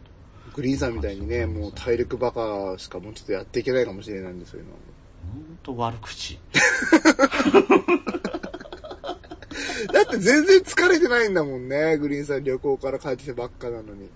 [0.55, 4.73] グリーンさんみたいにね、もう体力バカしかもうちょっとやっていけないかもしれないんで、そういうの。
[5.33, 6.39] 本当悪口
[9.93, 14.09] だって全然疲れてないんだもんね、グリーンさん旅行から帰ってきてばっかなのに。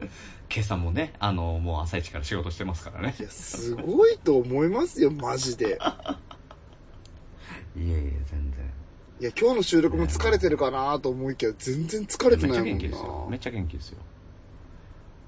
[0.00, 5.78] 今朝もねあのもう朝一から仕事してますからねいや、すごいと思いますよ、マジで。
[7.76, 7.92] いえいえ
[8.26, 8.72] 全然
[9.20, 12.74] いや、今日の収録も疲れてるかなと思いきや、全然疲れてないもんな。
[12.74, 13.98] めっちゃ元気ですよめっちゃ元気ですよ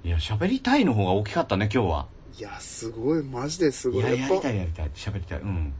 [0.05, 2.07] いや喋りたいの方が大きかったね今日は
[2.39, 4.03] いや、すごい、マジですごい。
[4.03, 5.73] いややりたぱ、いやりたい喋りたいうん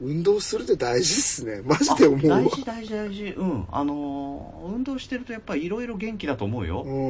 [0.00, 1.62] 運動するって大事っすね。
[1.64, 2.38] マジで思うわ。
[2.40, 7.02] 大事大事大事うんあのー運動してるとやっぱりいろいろ元気だと思うようんうん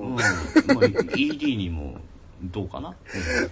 [0.00, 0.16] う、うんん。
[0.16, 0.26] まあ、
[1.16, 1.96] ED にも
[2.42, 2.88] どうかな、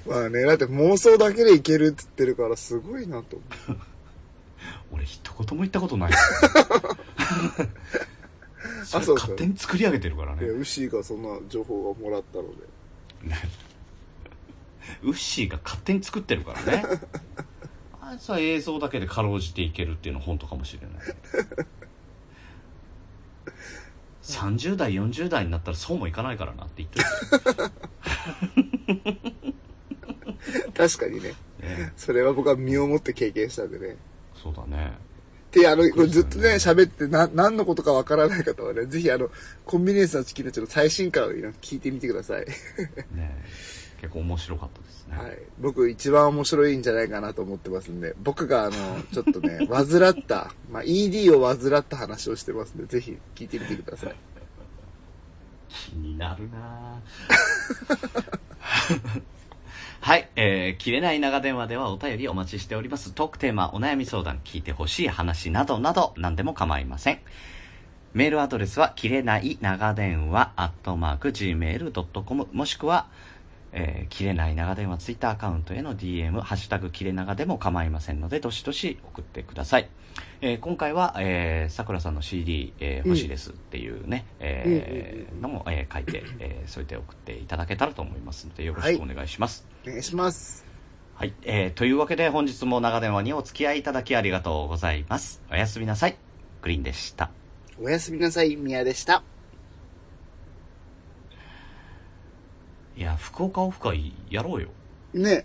[0.07, 3.37] うんまあね、だって妄想だけでいけるって言ってるから、すごいなと
[3.69, 3.81] 思う。
[4.93, 6.13] 俺一言も言ったことない
[8.85, 12.51] それそうそう勝手に作り上げてるからねいや、ウッシーがそんな情報がもらったので。
[15.03, 16.85] ウッシーが勝手に作ってるからね
[18.11, 20.91] あは映像だけでかろうじていけるっていうのは本当かもしれない
[24.23, 27.05] 30代40代になったらそうもいかないからなって言ってる
[30.75, 31.35] 確かにね。
[31.61, 33.97] ねそれは僕は身をもって経験したんでね。
[34.35, 34.93] そうだね
[35.53, 39.31] で、あの、ずっとね、喋ってな、何のことかわからない方はね、ぜひあの、
[39.65, 42.47] コンビニエンスのチキンたちの最新回を聞いてみてください。
[43.15, 43.45] ね
[44.01, 45.39] 結構面白かったですね、はい。
[45.59, 48.73] 僕一番面白いんじゃないかなと思ってますんで、僕があの、
[49.13, 54.15] ちょっとね、 患った、まあ、ED を患った話をしてますんで、ぜひ聞いてみてください。
[55.69, 59.23] 気になるなぁ
[60.01, 63.13] はい、えー、切れない長電話ではお便りお待ちしております。
[63.13, 67.21] トークテーマ、お悩み相談、聞いてほしい話などなど、何でも構いません。
[68.15, 73.09] メールアドレスは、切れない長電話、アットマーク、gmail.com、もしくは、
[73.73, 79.89] えー、切れない長電話ツイッターアカウントへの DM、ハッシュタグ切れ長でも構いませんので、どしどし送ってください。
[80.41, 89.67] えー、今回は、えー、桜さんの CD、えー、欲しいですっていうね、うん、えー、のも、えー、書いて、えー、そうやって送っていただけたらと思いますので、よろしくお願いします。
[89.85, 90.67] はい、お願いします。
[91.15, 95.43] はい、えー、というわけで本日も長電話にお付き合いいただきありがとうございます。
[95.51, 96.17] おやすみなさい。
[96.63, 97.31] グリーンでした。
[97.79, 99.23] おやすみなさい、宮でした。
[102.97, 104.69] いや、福岡オフ会やろうよ。
[105.15, 105.45] ね。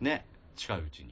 [0.00, 0.24] ね、
[0.56, 1.05] 近いうちに。